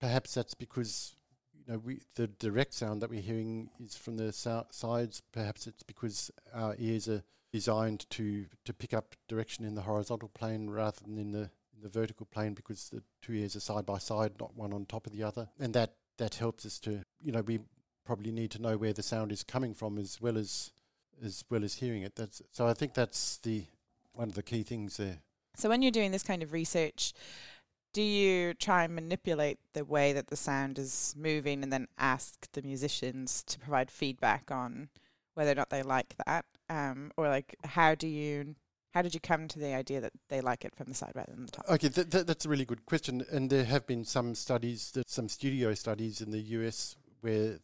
Perhaps 0.00 0.34
that's 0.34 0.54
because 0.54 1.16
you 1.54 1.72
know 1.72 1.78
we, 1.78 2.00
the 2.16 2.26
direct 2.26 2.74
sound 2.74 3.02
that 3.02 3.10
we're 3.10 3.20
hearing 3.20 3.70
is 3.82 3.96
from 3.96 4.16
the 4.16 4.32
so- 4.32 4.66
sides. 4.70 5.22
Perhaps 5.32 5.66
it's 5.66 5.82
because 5.82 6.30
our 6.52 6.74
ears 6.78 7.08
are 7.08 7.22
designed 7.52 8.08
to 8.10 8.46
to 8.64 8.72
pick 8.72 8.94
up 8.94 9.14
direction 9.28 9.64
in 9.64 9.74
the 9.74 9.82
horizontal 9.82 10.28
plane 10.28 10.70
rather 10.70 10.98
than 11.04 11.18
in 11.18 11.32
the 11.32 11.50
in 11.74 11.82
the 11.82 11.88
vertical 11.88 12.26
plane 12.26 12.54
because 12.54 12.88
the 12.90 13.02
two 13.22 13.32
ears 13.32 13.56
are 13.56 13.60
side 13.60 13.86
by 13.86 13.98
side, 13.98 14.32
not 14.40 14.56
one 14.56 14.72
on 14.72 14.84
top 14.84 15.06
of 15.06 15.12
the 15.12 15.22
other, 15.22 15.48
and 15.58 15.74
that 15.74 15.94
that 16.22 16.36
helps 16.36 16.64
us 16.64 16.78
to, 16.78 17.02
you 17.20 17.32
know, 17.32 17.40
we 17.40 17.58
probably 18.06 18.30
need 18.30 18.52
to 18.52 18.62
know 18.62 18.76
where 18.76 18.92
the 18.92 19.02
sound 19.02 19.32
is 19.32 19.42
coming 19.42 19.74
from 19.74 19.98
as 19.98 20.20
well 20.20 20.38
as 20.38 20.70
as 21.24 21.44
well 21.50 21.64
as 21.64 21.74
hearing 21.74 22.02
it. 22.02 22.14
That's 22.14 22.40
so. 22.52 22.68
I 22.68 22.74
think 22.74 22.94
that's 22.94 23.38
the 23.38 23.64
one 24.12 24.28
of 24.28 24.34
the 24.34 24.42
key 24.42 24.62
things 24.62 24.96
there. 24.98 25.18
So 25.56 25.68
when 25.68 25.82
you're 25.82 25.90
doing 25.90 26.12
this 26.12 26.22
kind 26.22 26.42
of 26.42 26.52
research, 26.52 27.12
do 27.92 28.02
you 28.02 28.54
try 28.54 28.84
and 28.84 28.94
manipulate 28.94 29.58
the 29.72 29.84
way 29.84 30.12
that 30.12 30.28
the 30.28 30.36
sound 30.36 30.78
is 30.78 31.14
moving, 31.18 31.64
and 31.64 31.72
then 31.72 31.88
ask 31.98 32.50
the 32.52 32.62
musicians 32.62 33.42
to 33.48 33.58
provide 33.58 33.90
feedback 33.90 34.50
on 34.50 34.90
whether 35.34 35.52
or 35.52 35.56
not 35.56 35.70
they 35.70 35.82
like 35.82 36.14
that, 36.24 36.44
um, 36.70 37.10
or 37.16 37.28
like 37.28 37.56
how 37.64 37.96
do 37.96 38.06
you 38.06 38.54
how 38.92 39.02
did 39.02 39.14
you 39.14 39.20
come 39.20 39.48
to 39.48 39.58
the 39.58 39.74
idea 39.74 40.00
that 40.00 40.12
they 40.28 40.40
like 40.40 40.64
it 40.64 40.74
from 40.76 40.86
the 40.88 40.94
side 40.94 41.12
rather 41.14 41.32
than 41.32 41.46
the 41.46 41.52
top? 41.52 41.64
Okay, 41.68 41.88
th- 41.88 42.10
th- 42.10 42.26
that's 42.26 42.44
a 42.44 42.48
really 42.48 42.66
good 42.66 42.84
question. 42.84 43.24
And 43.30 43.48
there 43.48 43.64
have 43.64 43.86
been 43.86 44.04
some 44.04 44.34
studies, 44.34 44.92
some 45.06 45.28
studio 45.28 45.74
studies 45.74 46.20
in 46.20 46.30
the 46.30 46.40
US 46.40 46.96
where 47.22 47.58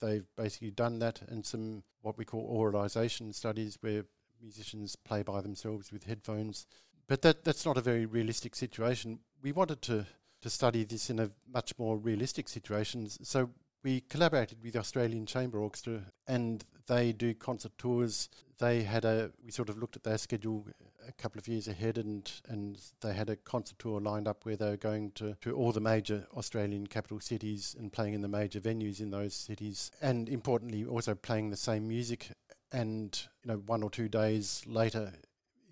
they've 0.00 0.26
basically 0.36 0.70
done 0.70 0.98
that, 1.00 1.20
and 1.28 1.44
some 1.44 1.82
what 2.00 2.16
we 2.16 2.24
call 2.24 2.58
auralization 2.58 3.34
studies 3.34 3.76
where 3.82 4.04
musicians 4.40 4.96
play 4.96 5.22
by 5.22 5.42
themselves 5.42 5.92
with 5.92 6.04
headphones. 6.04 6.66
But 7.06 7.22
that 7.22 7.44
that's 7.44 7.66
not 7.66 7.76
a 7.76 7.82
very 7.82 8.06
realistic 8.06 8.56
situation. 8.56 9.20
We 9.42 9.52
wanted 9.52 9.82
to 9.82 10.06
to 10.40 10.48
study 10.48 10.84
this 10.84 11.10
in 11.10 11.18
a 11.18 11.30
much 11.52 11.74
more 11.78 11.98
realistic 11.98 12.48
situation. 12.48 13.10
So 13.10 13.50
we 13.82 14.02
collaborated 14.02 14.58
with 14.62 14.74
the 14.74 14.78
Australian 14.78 15.26
Chamber 15.26 15.58
Orchestra 15.58 16.02
and 16.26 16.64
they 16.86 17.12
do 17.12 17.34
concert 17.34 17.72
tours. 17.78 18.28
They 18.58 18.82
had 18.82 19.04
a, 19.04 19.30
we 19.44 19.50
sort 19.50 19.70
of 19.70 19.78
looked 19.78 19.96
at 19.96 20.02
their 20.02 20.18
schedule 20.18 20.66
a 21.08 21.12
couple 21.12 21.38
of 21.38 21.48
years 21.48 21.66
ahead 21.66 21.96
and, 21.96 22.30
and 22.48 22.78
they 23.00 23.14
had 23.14 23.30
a 23.30 23.36
concert 23.36 23.78
tour 23.78 24.00
lined 24.00 24.28
up 24.28 24.44
where 24.44 24.56
they 24.56 24.68
were 24.68 24.76
going 24.76 25.12
to, 25.12 25.34
to 25.40 25.52
all 25.52 25.72
the 25.72 25.80
major 25.80 26.26
Australian 26.36 26.86
capital 26.86 27.20
cities 27.20 27.74
and 27.78 27.92
playing 27.92 28.14
in 28.14 28.20
the 28.20 28.28
major 28.28 28.60
venues 28.60 29.00
in 29.00 29.10
those 29.10 29.34
cities. 29.34 29.90
And 30.02 30.28
importantly, 30.28 30.84
also 30.84 31.14
playing 31.14 31.50
the 31.50 31.56
same 31.56 31.88
music 31.88 32.28
and, 32.72 33.18
you 33.42 33.48
know, 33.48 33.62
one 33.66 33.82
or 33.82 33.90
two 33.90 34.08
days 34.08 34.62
later, 34.66 35.12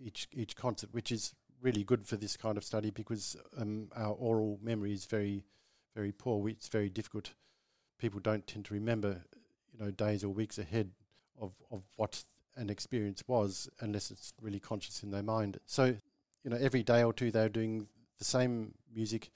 each, 0.01 0.29
each 0.33 0.57
concert, 0.57 0.89
which 0.93 1.13
is 1.13 1.35
really 1.61 1.85
good 1.85 2.07
for 2.07 2.17
this 2.17 2.37
kind 2.37 2.57
of 2.57 2.65
study 2.65 2.91
because 2.91 3.37
um, 3.59 3.89
our 3.95 4.15
aural 4.15 4.59
memory 4.63 4.95
is 4.95 5.05
very, 5.05 5.45
very 5.95 6.13
poor. 6.13 6.49
It's 6.49 6.69
very 6.69 6.89
difficult. 6.89 7.33
People 7.99 8.21
don't 8.21 8.47
tend 8.47 8.65
to 8.67 8.75
remember, 8.75 9.23
you 9.73 9.85
know, 9.85 9.91
days 9.91 10.25
or 10.25 10.29
weeks 10.29 10.59
ahead 10.59 10.91
of, 11.41 11.53
of 11.71 11.85
what 11.97 12.25
an 12.57 12.71
experience 12.71 13.23
was 13.27 13.69
unless 13.81 14.11
it's 14.11 14.33
really 14.41 14.61
conscious 14.61 15.03
in 15.03 15.11
their 15.11 15.23
mind. 15.23 15.59
So, 15.67 15.85
you 16.45 16.51
know, 16.51 16.57
every 16.57 16.83
day 16.83 17.03
or 17.03 17.13
two 17.13 17.31
they're 17.31 17.49
doing 17.49 17.89
the 18.19 18.25
same 18.25 18.75
music 18.95 19.31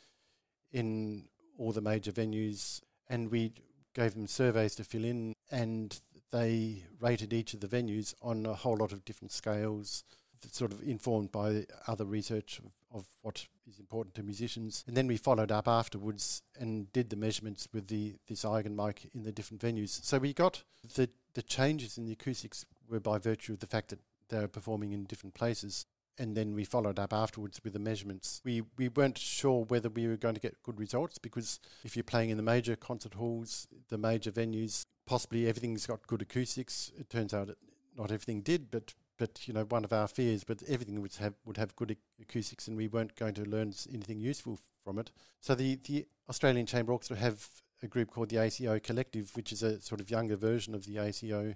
in 0.73 1.25
all 1.59 1.73
the 1.73 1.81
major 1.81 2.13
venues, 2.13 2.81
and 3.09 3.31
we 3.31 3.53
gave 3.95 4.15
them 4.15 4.27
surveys 4.27 4.75
to 4.77 4.85
fill 4.85 5.05
in, 5.05 5.35
and 5.51 6.01
they 6.31 6.85
rated 6.99 7.33
each 7.33 7.55
of 7.55 7.61
the 7.61 7.69
venues 7.69 8.15
on 8.23 8.47
a 8.47 8.55
whole 8.55 8.77
lot 8.77 8.93
of 8.93 9.05
different 9.05 9.31
scales, 9.31 10.03
sort 10.51 10.73
of 10.73 10.83
informed 10.83 11.31
by 11.31 11.67
other 11.87 12.05
research 12.05 12.61
of, 12.93 13.07
what 13.23 13.47
is 13.67 13.79
important 13.79 14.15
to 14.17 14.23
musicians. 14.23 14.85
And 14.87 14.97
then 14.97 15.07
we 15.07 15.17
followed 15.17 15.53
up 15.53 15.69
afterwards 15.69 16.43
and 16.59 16.93
did 16.93 17.11
the 17.11 17.17
measurements 17.17 17.69
with 17.73 17.89
the 17.89 18.15
this 18.29 18.45
Eigenmike 18.45 19.15
in 19.15 19.23
the 19.23 19.33
different 19.33 19.63
venues. 19.63 20.05
So 20.05 20.19
we 20.19 20.33
got 20.33 20.63
the 20.95 21.09
the 21.35 21.43
changes 21.43 21.97
in 21.97 22.05
the 22.05 22.13
acoustics 22.13 22.65
were 22.89 23.01
by 23.01 23.19
virtue 23.19 23.53
of 23.53 23.61
the 23.61 23.67
fact 23.67 23.89
that 23.89 24.01
they 24.29 24.39
were 24.39 24.49
performing 24.49 24.93
in 24.93 25.05
different 25.05 25.35
places. 25.35 25.87
And 26.19 26.37
then 26.37 26.55
we 26.55 26.65
followed 26.65 26.99
up 26.99 27.13
afterwards 27.13 27.61
with 27.65 27.73
the 27.73 27.79
measurements. 27.79 28.43
We 28.45 28.63
we 28.77 28.89
weren't 28.89 29.19
sure 29.19 29.65
whether 29.65 29.89
we 29.89 30.07
were 30.07 30.17
going 30.17 30.35
to 30.35 30.41
get 30.41 30.63
good 30.63 30.79
results 30.79 31.19
because 31.19 31.61
if 31.85 31.97
you're 31.97 32.05
playing 32.05 32.31
in 32.31 32.37
the 32.37 32.43
major 32.43 32.77
concert 32.77 33.15
halls, 33.15 33.67
the 33.89 33.99
major 33.99 34.31
venues, 34.31 34.83
possibly 35.07 35.49
everything's 35.49 35.87
got 35.87 36.07
good 36.07 36.23
acoustics. 36.23 36.93
It 36.99 37.09
turns 37.09 37.33
out 37.33 37.49
it, 37.49 37.59
not 37.97 38.11
everything 38.11 38.43
did, 38.43 38.71
but 38.71 38.95
but 39.19 39.47
you 39.47 39.55
know 39.55 39.65
one 39.65 39.85
of 39.85 39.93
our 39.93 40.09
fears, 40.09 40.45
but 40.45 40.63
everything 40.69 41.01
would 41.01 41.15
have 41.17 41.35
would 41.45 41.57
have 41.57 41.77
good 41.77 41.97
acoustics, 42.21 42.69
and 42.69 42.77
we 42.77 42.89
weren't 42.89 43.17
going 43.17 43.35
to 43.35 43.45
learn 43.45 43.75
anything 43.93 44.21
useful 44.21 44.59
from 44.85 44.99
it. 44.99 45.11
So 45.41 45.55
the 45.55 45.79
the 45.85 46.07
Australian 46.29 46.67
Chamber 46.67 46.93
Orchestra 46.93 47.17
have 47.17 47.47
a 47.83 47.89
group 47.89 48.11
called 48.11 48.29
the 48.29 48.39
ACO 48.39 48.79
Collective, 48.79 49.35
which 49.35 49.53
is 49.53 49.63
a 49.63 49.81
sort 49.81 50.01
of 50.01 50.11
younger 50.11 50.37
version 50.37 50.75
of 50.75 50.87
the 50.87 50.99
ACO, 50.99 51.55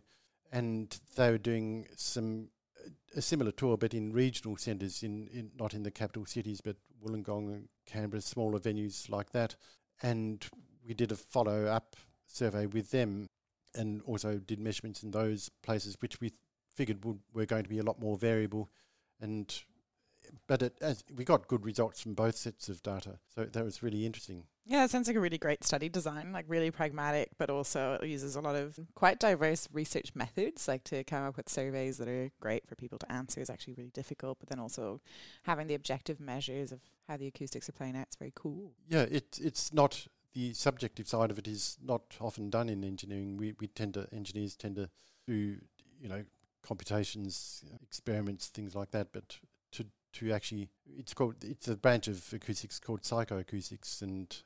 and 0.53 0.99
they 1.17 1.31
were 1.31 1.39
doing 1.39 1.87
some 1.97 2.49
a 3.17 3.23
similar 3.23 3.51
tour, 3.51 3.77
but 3.77 3.95
in 3.95 4.13
regional 4.13 4.57
centres, 4.57 5.03
in, 5.03 5.29
in 5.29 5.51
not 5.59 5.75
in 5.75 5.83
the 5.83 5.91
capital 5.91 6.27
cities, 6.27 6.61
but 6.61 6.77
Wollongong 7.05 7.53
and 7.53 7.69
Canberra, 7.87 8.21
smaller 8.21 8.59
venues 8.59 9.11
like 9.11 9.33
that. 9.33 9.57
And 10.03 10.45
we 10.87 10.95
did 10.95 11.13
a 11.13 11.17
follow 11.17 11.67
up 11.67 11.97
survey 12.27 12.67
with 12.67 12.91
them, 12.91 13.27
and 13.75 14.03
also 14.03 14.39
did 14.39 14.61
measurements 14.61 15.03
in 15.03 15.11
those 15.11 15.51
places, 15.63 15.97
which 16.01 16.21
we 16.21 16.33
figured 16.77 17.05
would, 17.05 17.19
were 17.33 17.47
going 17.47 17.65
to 17.65 17.69
be 17.69 17.79
a 17.79 17.83
lot 17.83 18.01
more 18.01 18.17
variable, 18.17 18.71
and 19.21 19.63
but 20.47 20.63
it, 20.63 20.77
as 20.81 21.05
we 21.15 21.25
got 21.25 21.49
good 21.49 21.65
results 21.65 22.01
from 22.01 22.15
both 22.15 22.37
sets 22.37 22.69
of 22.69 22.83
data, 22.83 23.19
so 23.35 23.45
that 23.45 23.65
was 23.65 23.83
really 23.83 24.07
interesting. 24.07 24.45
Yeah, 24.65 24.85
it 24.85 24.91
sounds 24.91 25.07
like 25.07 25.17
a 25.17 25.21
really 25.21 25.39
great 25.39 25.63
study 25.63 25.89
design, 25.89 26.33
like 26.33 26.45
really 26.49 26.73
pragmatic, 26.73 27.31
but 27.39 27.51
also 27.51 27.99
it 28.03 28.09
uses 28.09 28.35
a 28.35 28.41
lot 28.41 28.57
of 28.57 28.79
quite 28.97 29.21
diverse 29.21 29.69
research 29.73 30.13
methods, 30.15 30.67
like 30.67 30.83
to 30.85 31.05
come 31.05 31.23
up 31.23 31.37
with 31.37 31.49
surveys 31.49 31.99
that 31.99 32.09
are 32.09 32.31
great 32.41 32.67
for 32.69 32.75
people 32.75 32.99
to 32.99 33.13
answer 33.13 33.41
is 33.41 33.49
actually 33.49 33.75
really 33.75 33.91
difficult, 33.91 34.39
but 34.41 34.49
then 34.49 34.59
also 34.59 35.01
having 35.45 35.69
the 35.69 35.75
objective 35.75 36.19
measures 36.19 36.73
of 36.73 36.81
how 37.07 37.17
the 37.17 37.29
acoustics 37.29 37.69
are 37.69 37.73
playing 37.73 37.97
out 37.97 38.09
is 38.11 38.17
very 38.17 38.33
cool. 38.35 38.73
Yeah, 38.89 39.03
it 39.03 39.39
it's 39.41 39.73
not 39.73 40.09
the 40.35 40.53
subjective 40.53 41.09
side 41.09 41.31
of 41.31 41.39
it 41.39 41.47
is 41.47 41.79
not 41.83 42.03
often 42.21 42.51
done 42.51 42.69
in 42.69 42.83
engineering. 42.83 43.37
We 43.37 43.55
we 43.61 43.69
tend 43.69 43.95
to 43.95 44.09
engineers 44.13 44.57
tend 44.57 44.77
to 44.77 44.91
do 45.27 45.59
you 46.01 46.09
know 46.09 46.25
computations, 46.67 47.65
experiments, 47.83 48.49
things 48.49 48.75
like 48.75 48.91
that, 48.91 49.09
but 49.13 49.39
to 49.73 49.87
to 50.15 50.33
actually 50.33 50.69
it's 50.99 51.15
called 51.15 51.37
it's 51.43 51.69
a 51.69 51.77
branch 51.77 52.09
of 52.09 52.33
acoustics 52.33 52.81
called 52.81 53.03
psychoacoustics 53.03 54.03
and 54.03 54.43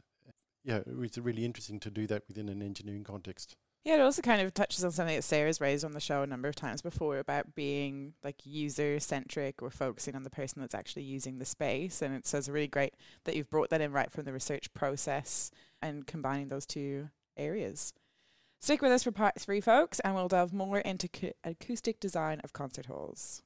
yeah, 0.65 0.81
it's 1.01 1.17
really 1.19 1.45
interesting 1.45 1.81
to 1.81 1.91
do 1.91 2.07
that 2.07 2.23
within 2.29 2.49
an 2.49 2.63
engineering 2.63 3.05
context. 3.05 3.57
Yeah, 3.83 3.95
it 3.95 4.01
also 4.03 4.21
kind 4.21 4.43
of 4.43 4.53
touches 4.53 4.85
on 4.85 4.91
something 4.91 5.17
that 5.17 5.23
Sarah's 5.23 5.59
raised 5.59 5.87
on 5.87 5.93
the 5.93 6.01
show 6.01 6.23
a 6.23 6.27
number 6.27 6.49
of 6.49 6.55
times 6.55 6.83
before 6.83 7.19
about 7.19 7.55
being 7.55 8.13
like 8.23 8.37
user 8.45 9.01
centric 9.01 9.63
or 9.63 9.71
focusing 9.71 10.15
on 10.15 10.23
the 10.23 10.29
person 10.29 10.61
that's 10.61 10.75
actually 10.75 11.05
using 11.05 11.39
the 11.39 11.47
space. 11.47 12.03
And 12.03 12.15
it 12.15 12.27
says 12.27 12.51
really 12.51 12.69
great 12.69 12.95
that 13.25 13.37
you've 13.37 13.49
brought 13.49 13.71
that 13.71 13.81
in 13.81 13.91
right 13.91 14.13
from 14.13 14.25
the 14.25 14.35
research 14.35 14.73
process 14.75 15.51
and 15.81 16.07
combining 16.07 16.49
those 16.49 16.67
two 16.67 17.09
areas. 17.39 17.95
Stick 18.63 18.83
with 18.83 18.93
us 18.93 19.05
for 19.05 19.11
part 19.11 19.41
three, 19.41 19.63
folks, 19.63 20.01
and 20.01 20.15
we'll 20.15 20.29
delve 20.29 20.53
more 20.53 20.81
into 20.81 21.09
acoustic 21.43 21.99
design 21.99 22.43
of 22.45 22.53
concert 22.53 22.87
halls. 22.87 23.43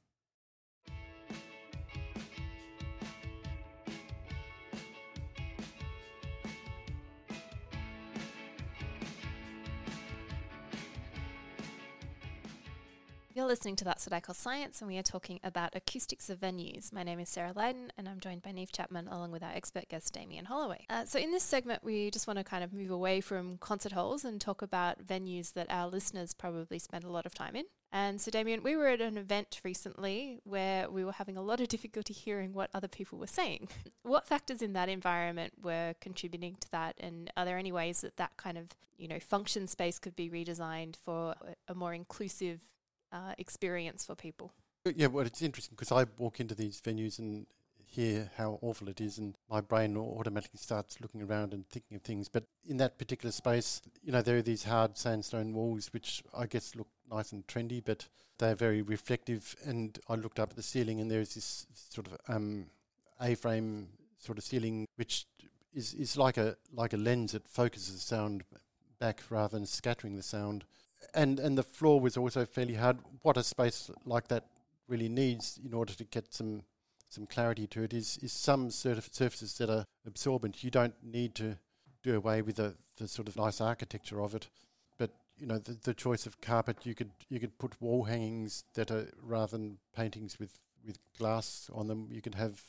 You're 13.37 13.47
listening 13.47 13.75
to 13.77 13.85
That's 13.85 14.07
What 14.07 14.13
I 14.13 14.21
Call 14.21 14.37
Science, 14.37 14.81
and 14.81 14.89
we 14.89 14.97
are 14.97 15.03
talking 15.03 15.41
about 15.43 15.75
acoustics 15.75 16.31
of 16.31 16.39
venues. 16.39 16.93
My 16.93 17.03
name 17.03 17.19
is 17.19 17.29
Sarah 17.29 17.53
Lydon, 17.53 17.91
and 17.99 18.09
I'm 18.09 18.21
joined 18.21 18.43
by 18.43 18.53
Neve 18.53 18.71
Chapman 18.71 19.09
along 19.09 19.33
with 19.33 19.43
our 19.43 19.51
expert 19.51 19.89
guest, 19.89 20.15
Damien 20.15 20.45
Holloway. 20.45 20.87
Uh, 20.89 21.05
so, 21.05 21.19
in 21.19 21.33
this 21.33 21.43
segment, 21.43 21.83
we 21.83 22.13
just 22.13 22.29
want 22.29 22.39
to 22.39 22.45
kind 22.45 22.63
of 22.63 22.73
move 22.73 22.93
away 22.93 23.21
from 23.21 23.59
concert 23.59 23.91
halls 23.91 24.25
and 24.25 24.41
talk 24.41 24.63
about 24.63 25.05
venues 25.05 25.55
that 25.55 25.67
our 25.69 25.89
listeners 25.89 26.33
probably 26.33 26.79
spend 26.79 27.03
a 27.03 27.11
lot 27.11 27.27
of 27.27 27.35
time 27.35 27.57
in. 27.57 27.65
And 27.91 28.21
so, 28.21 28.31
Damien, 28.31 28.63
we 28.63 28.77
were 28.77 28.87
at 28.87 29.01
an 29.01 29.19
event 29.19 29.61
recently 29.65 30.39
where 30.45 30.89
we 30.89 31.05
were 31.05 31.11
having 31.11 31.37
a 31.37 31.43
lot 31.43 31.61
of 31.61 31.67
difficulty 31.77 32.15
hearing 32.15 32.53
what 32.53 32.71
other 32.73 32.87
people 32.87 33.19
were 33.19 33.27
saying. 33.27 33.67
what 34.05 34.29
factors 34.29 34.63
in 34.63 34.75
that 34.75 34.89
environment 34.89 35.55
were 35.61 35.97
contributing 36.01 36.57
to 36.61 36.71
that? 36.71 36.95
And 37.01 37.33
are 37.37 37.45
there 37.45 37.59
any 37.59 37.73
ways 37.73 38.03
that 38.03 38.17
that 38.17 38.37
kind 38.37 38.57
of, 38.57 38.69
you 38.97 39.09
know, 39.09 39.19
function 39.19 39.67
space 39.67 39.99
could 39.99 40.15
be 40.15 40.31
redesigned 40.31 40.95
for 41.05 41.35
a 41.67 41.75
more 41.75 41.93
inclusive 41.93 42.61
uh, 43.15 43.33
experience 43.39 44.05
for 44.05 44.15
people. 44.15 44.53
Yeah, 44.95 45.07
well, 45.07 45.25
it's 45.25 45.41
interesting 45.41 45.77
because 45.79 45.93
I 45.93 46.05
walk 46.19 46.41
into 46.41 46.55
these 46.55 46.81
venues 46.81 47.19
and 47.19 47.47
hear 47.87 48.31
how 48.37 48.59
awful 48.61 48.89
it 48.89 49.01
is, 49.01 49.19
and 49.19 49.35
my 49.49 49.61
brain 49.61 49.97
automatically 49.97 50.59
starts 50.59 51.01
looking 51.01 51.23
around 51.23 51.55
and 51.55 51.67
thinking 51.69 51.97
of 51.97 52.03
things. 52.03 52.29
But 52.29 52.45
in 52.67 52.77
that 52.79 52.99
particular 52.99 53.33
space, 53.33 53.81
you 54.03 54.13
know, 54.13 54.21
there 54.21 54.37
are 54.37 54.43
these 54.43 54.65
hard 54.65 54.99
sandstone 54.99 55.55
walls, 55.55 55.89
which 55.93 56.23
I 56.37 56.47
guess 56.47 56.75
look 56.75 56.89
nice 57.11 57.33
and 57.33 57.47
trendy, 57.47 57.83
but 57.83 58.09
they're 58.39 58.57
very 58.57 58.83
reflective. 58.83 59.55
And 59.65 59.99
I 60.09 60.17
looked 60.17 60.41
up 60.41 60.51
at 60.51 60.57
the 60.57 60.63
ceiling, 60.63 61.01
and 61.01 61.11
there's 61.11 61.35
this 61.35 61.67
sort 61.73 62.09
of 62.09 62.19
um, 62.29 62.67
A-frame 63.21 63.89
sort 64.19 64.39
of 64.39 64.45
ceiling, 64.45 64.87
which 64.97 65.27
is 65.73 65.95
is 65.95 66.17
like 66.17 66.37
a 66.37 66.57
like 66.73 66.93
a 66.93 66.99
lens 66.99 67.33
that 67.33 67.49
focuses 67.49 68.03
sound 68.03 68.43
back 68.99 69.23
rather 69.31 69.57
than 69.57 69.67
scattering 69.67 70.17
the 70.17 70.23
sound 70.23 70.65
and 71.15 71.41
and 71.41 71.59
the 71.59 71.63
floor 71.63 72.01
was 72.01 72.17
also 72.17 72.45
fairly 72.45 72.75
hard. 72.75 72.99
What 73.23 73.37
a 73.37 73.43
space 73.43 73.91
like 74.05 74.29
that 74.29 74.45
really 74.89 75.09
needs 75.09 75.59
in 75.65 75.73
order 75.73 75.95
to 75.95 76.05
get 76.05 76.33
some 76.33 76.63
some 77.09 77.27
clarity 77.27 77.67
to 77.69 77.83
it 77.83 77.93
is 77.93 78.19
is 78.23 78.33
some 78.33 78.71
surf- 78.71 79.11
surfaces 79.13 79.57
that 79.59 79.71
are 79.71 79.87
absorbent. 80.07 80.65
You 80.65 80.71
don't 80.71 80.95
need 81.03 81.35
to 81.37 81.59
do 82.03 82.17
away 82.17 82.43
with 82.43 82.57
the, 82.57 82.75
the 82.99 83.09
sort 83.09 83.29
of 83.29 83.37
nice 83.37 83.61
architecture 83.61 84.21
of 84.21 84.35
it, 84.35 84.49
but 84.99 85.11
you 85.39 85.47
know 85.47 85.59
the, 85.59 85.79
the 85.83 85.95
choice 85.95 86.27
of 86.27 86.41
carpet. 86.41 86.85
You 86.85 86.95
could 86.95 87.11
you 87.29 87.41
could 87.41 87.59
put 87.59 87.81
wall 87.81 88.05
hangings 88.05 88.65
that 88.75 88.91
are 88.91 89.09
rather 89.23 89.57
than 89.57 89.79
paintings 89.97 90.39
with 90.39 90.59
with 90.87 90.99
glass 91.19 91.71
on 91.73 91.87
them. 91.87 92.09
You 92.11 92.21
could 92.21 92.35
have 92.35 92.61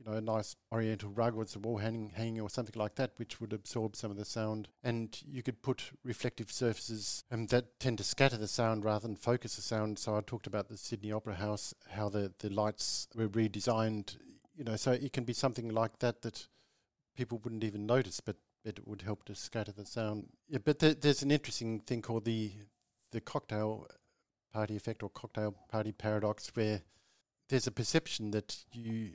you 0.00 0.10
know, 0.10 0.16
a 0.16 0.20
nice 0.20 0.56
oriental 0.72 1.10
rug 1.10 1.36
or 1.36 1.46
some 1.46 1.62
wall 1.62 1.78
hanging, 1.78 2.10
hanging 2.10 2.40
or 2.40 2.48
something 2.48 2.78
like 2.78 2.94
that, 2.94 3.12
which 3.16 3.40
would 3.40 3.52
absorb 3.52 3.96
some 3.96 4.10
of 4.10 4.16
the 4.16 4.24
sound. 4.24 4.68
And 4.82 5.16
you 5.26 5.42
could 5.42 5.62
put 5.62 5.90
reflective 6.04 6.50
surfaces 6.50 7.24
um, 7.30 7.46
that 7.48 7.78
tend 7.78 7.98
to 7.98 8.04
scatter 8.04 8.36
the 8.36 8.48
sound 8.48 8.84
rather 8.84 9.06
than 9.06 9.16
focus 9.16 9.56
the 9.56 9.62
sound. 9.62 9.98
So 9.98 10.16
I 10.16 10.20
talked 10.20 10.46
about 10.46 10.68
the 10.68 10.76
Sydney 10.76 11.12
Opera 11.12 11.34
House, 11.34 11.74
how 11.90 12.08
the, 12.08 12.32
the 12.38 12.50
lights 12.50 13.08
were 13.14 13.28
redesigned, 13.28 14.16
you 14.56 14.64
know, 14.64 14.76
so 14.76 14.92
it 14.92 15.12
can 15.12 15.24
be 15.24 15.32
something 15.32 15.68
like 15.68 15.98
that 15.98 16.22
that 16.22 16.48
people 17.16 17.40
wouldn't 17.44 17.64
even 17.64 17.86
notice, 17.86 18.20
but 18.20 18.36
it 18.64 18.86
would 18.86 19.02
help 19.02 19.24
to 19.24 19.34
scatter 19.34 19.72
the 19.72 19.86
sound. 19.86 20.28
Yeah, 20.48 20.58
but 20.64 20.78
th- 20.78 21.00
there's 21.00 21.22
an 21.22 21.30
interesting 21.30 21.80
thing 21.80 22.02
called 22.02 22.24
the 22.24 22.52
the 23.12 23.20
cocktail 23.20 23.88
party 24.52 24.76
effect 24.76 25.02
or 25.02 25.10
cocktail 25.10 25.54
party 25.68 25.92
paradox, 25.92 26.50
where 26.54 26.82
there's 27.48 27.66
a 27.66 27.72
perception 27.72 28.30
that 28.30 28.64
you 28.72 29.10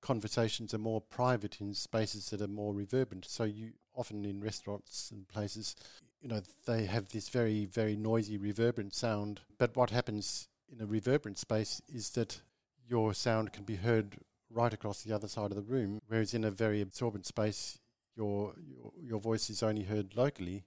conversations 0.00 0.72
are 0.74 0.78
more 0.78 1.00
private 1.00 1.60
in 1.60 1.74
spaces 1.74 2.30
that 2.30 2.40
are 2.40 2.48
more 2.48 2.74
reverberant. 2.74 3.24
So 3.26 3.44
you 3.44 3.72
often 3.94 4.24
in 4.24 4.40
restaurants 4.40 5.10
and 5.10 5.26
places, 5.28 5.74
you 6.20 6.28
know, 6.28 6.40
they 6.66 6.84
have 6.86 7.08
this 7.08 7.28
very, 7.28 7.66
very 7.66 7.96
noisy, 7.96 8.36
reverberant 8.36 8.94
sound. 8.94 9.40
But 9.58 9.76
what 9.76 9.90
happens 9.90 10.48
in 10.70 10.80
a 10.80 10.86
reverberant 10.86 11.38
space 11.38 11.82
is 11.88 12.10
that 12.10 12.40
your 12.88 13.12
sound 13.14 13.52
can 13.52 13.64
be 13.64 13.76
heard 13.76 14.16
right 14.50 14.72
across 14.72 15.02
the 15.02 15.12
other 15.12 15.28
side 15.28 15.50
of 15.50 15.56
the 15.56 15.62
room, 15.62 16.00
whereas 16.06 16.34
in 16.34 16.44
a 16.44 16.50
very 16.50 16.80
absorbent 16.80 17.26
space, 17.26 17.78
your 18.16 18.54
your, 18.66 18.92
your 19.00 19.20
voice 19.20 19.50
is 19.50 19.62
only 19.62 19.82
heard 19.82 20.16
locally, 20.16 20.64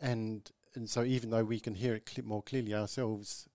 and 0.00 0.50
and 0.74 0.88
so 0.88 1.02
even 1.02 1.30
though 1.30 1.44
we 1.44 1.60
can 1.60 1.74
hear 1.74 1.94
it 1.94 2.08
cl- 2.08 2.26
more 2.26 2.42
clearly 2.42 2.74
ourselves, 2.74 3.48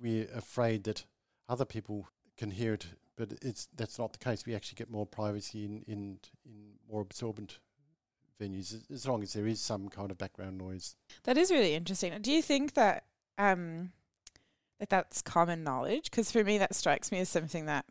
we're 0.00 0.28
afraid 0.34 0.84
that 0.84 1.04
other 1.48 1.64
people 1.64 2.08
can 2.36 2.50
hear 2.50 2.74
it 2.74 2.86
but 3.18 3.34
it's 3.42 3.68
that's 3.76 3.98
not 3.98 4.12
the 4.12 4.18
case. 4.18 4.46
We 4.46 4.54
actually 4.54 4.76
get 4.76 4.90
more 4.90 5.04
privacy 5.04 5.64
in 5.64 5.82
in, 5.86 6.18
in 6.46 6.78
more 6.90 7.02
absorbent 7.02 7.58
venues 8.40 8.80
as, 8.90 9.06
long 9.06 9.22
as 9.22 9.32
there 9.32 9.48
is 9.48 9.60
some 9.60 9.88
kind 9.88 10.12
of 10.12 10.16
background 10.16 10.56
noise. 10.56 10.94
That 11.24 11.36
is 11.36 11.50
really 11.50 11.74
interesting. 11.74 12.16
Do 12.22 12.32
you 12.32 12.40
think 12.40 12.74
that 12.74 13.04
um, 13.36 13.92
that 14.78 14.88
that's 14.88 15.20
common 15.20 15.64
knowledge? 15.64 16.10
Because 16.10 16.30
for 16.30 16.44
me, 16.44 16.56
that 16.58 16.74
strikes 16.74 17.10
me 17.10 17.18
as 17.18 17.28
something 17.28 17.66
that 17.66 17.84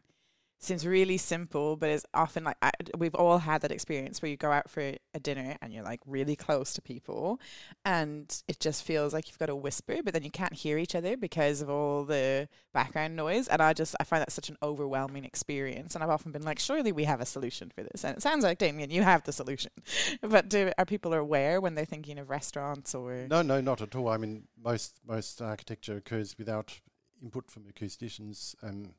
seems 0.60 0.86
really 0.86 1.18
simple, 1.18 1.76
but 1.76 1.90
it's 1.90 2.06
often 2.14 2.44
like 2.44 2.58
I, 2.62 2.72
we've 2.98 3.16
all 3.16 3.40
had 3.40 3.62
that 3.62 3.72
experience 3.72 4.22
where 4.22 4.30
you 4.30 4.38
go 4.38 4.52
out 4.52 4.70
for 4.70 4.94
a 5.14 5.20
dinner 5.20 5.56
and 5.62 5.72
you're 5.72 5.84
like 5.84 6.00
really 6.06 6.36
close 6.36 6.74
to 6.74 6.82
people, 6.82 7.40
and 7.86 8.44
it 8.48 8.60
just 8.60 8.84
feels 8.84 9.14
like 9.14 9.28
you've 9.28 9.38
got 9.38 9.48
to 9.48 9.56
whisper, 9.56 9.98
but 10.04 10.14
then 10.14 10.24
you 10.24 10.32
can't 10.32 10.54
hear 10.54 10.78
each 10.78 10.96
other 10.96 11.16
because 11.18 11.62
of 11.62 11.70
all 11.70 12.04
the 12.04 12.48
background 12.74 13.16
noise. 13.16 13.48
And 13.48 13.62
I 13.62 13.74
just 13.74 13.96
I 14.00 14.04
find 14.04 14.22
that 14.22 14.32
such 14.32 14.50
an 14.50 14.58
overwhelming 14.64 15.26
experience. 15.26 15.96
And 15.96 16.04
I've 16.04 16.10
often 16.10 16.32
been 16.32 16.44
like, 16.44 16.60
surely 16.60 16.92
we 16.92 17.04
have 17.06 17.22
a 17.22 17.26
solution 17.26 17.72
for 17.74 17.84
this. 17.84 18.04
And 18.04 18.18
it 18.18 18.22
sounds 18.22 18.44
like 18.44 18.58
Damien, 18.58 18.90
you 18.90 19.04
have 19.04 19.24
the 19.24 19.34
solution. 19.34 19.72
but 20.22 20.50
do 20.50 20.72
are 20.78 20.86
people 20.86 21.14
aware 21.14 21.62
when 21.62 21.76
they're 21.76 21.86
thinking 21.86 22.18
of 22.20 22.30
restaurants 22.30 22.96
or? 22.96 23.28
No, 23.30 23.42
no, 23.42 23.62
not 23.62 23.82
at 23.82 23.96
all. 23.96 24.10
I 24.10 24.18
mean, 24.18 24.48
most 24.62 25.00
most 25.08 25.42
architecture 25.42 25.98
occurs 25.98 26.36
without 26.38 26.80
input 27.22 27.50
from 27.50 27.64
acousticians. 27.64 28.56
Um, 28.64 28.94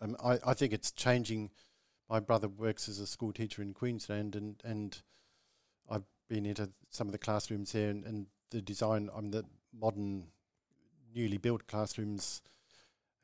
um, 0.00 0.16
I, 0.22 0.38
I 0.44 0.54
think 0.54 0.72
it's 0.72 0.92
changing. 0.92 1.50
My 2.08 2.20
brother 2.20 2.48
works 2.48 2.88
as 2.88 2.98
a 2.98 3.06
school 3.06 3.32
teacher 3.32 3.62
in 3.62 3.72
Queensland, 3.72 4.36
and, 4.36 4.60
and 4.64 5.00
I've 5.90 6.04
been 6.28 6.46
into 6.46 6.70
some 6.90 7.08
of 7.08 7.12
the 7.12 7.18
classrooms 7.18 7.72
there, 7.72 7.90
and, 7.90 8.04
and 8.04 8.26
the 8.50 8.60
design. 8.60 9.10
I'm 9.14 9.30
the 9.30 9.44
modern, 9.72 10.24
newly 11.14 11.38
built 11.38 11.66
classrooms 11.66 12.42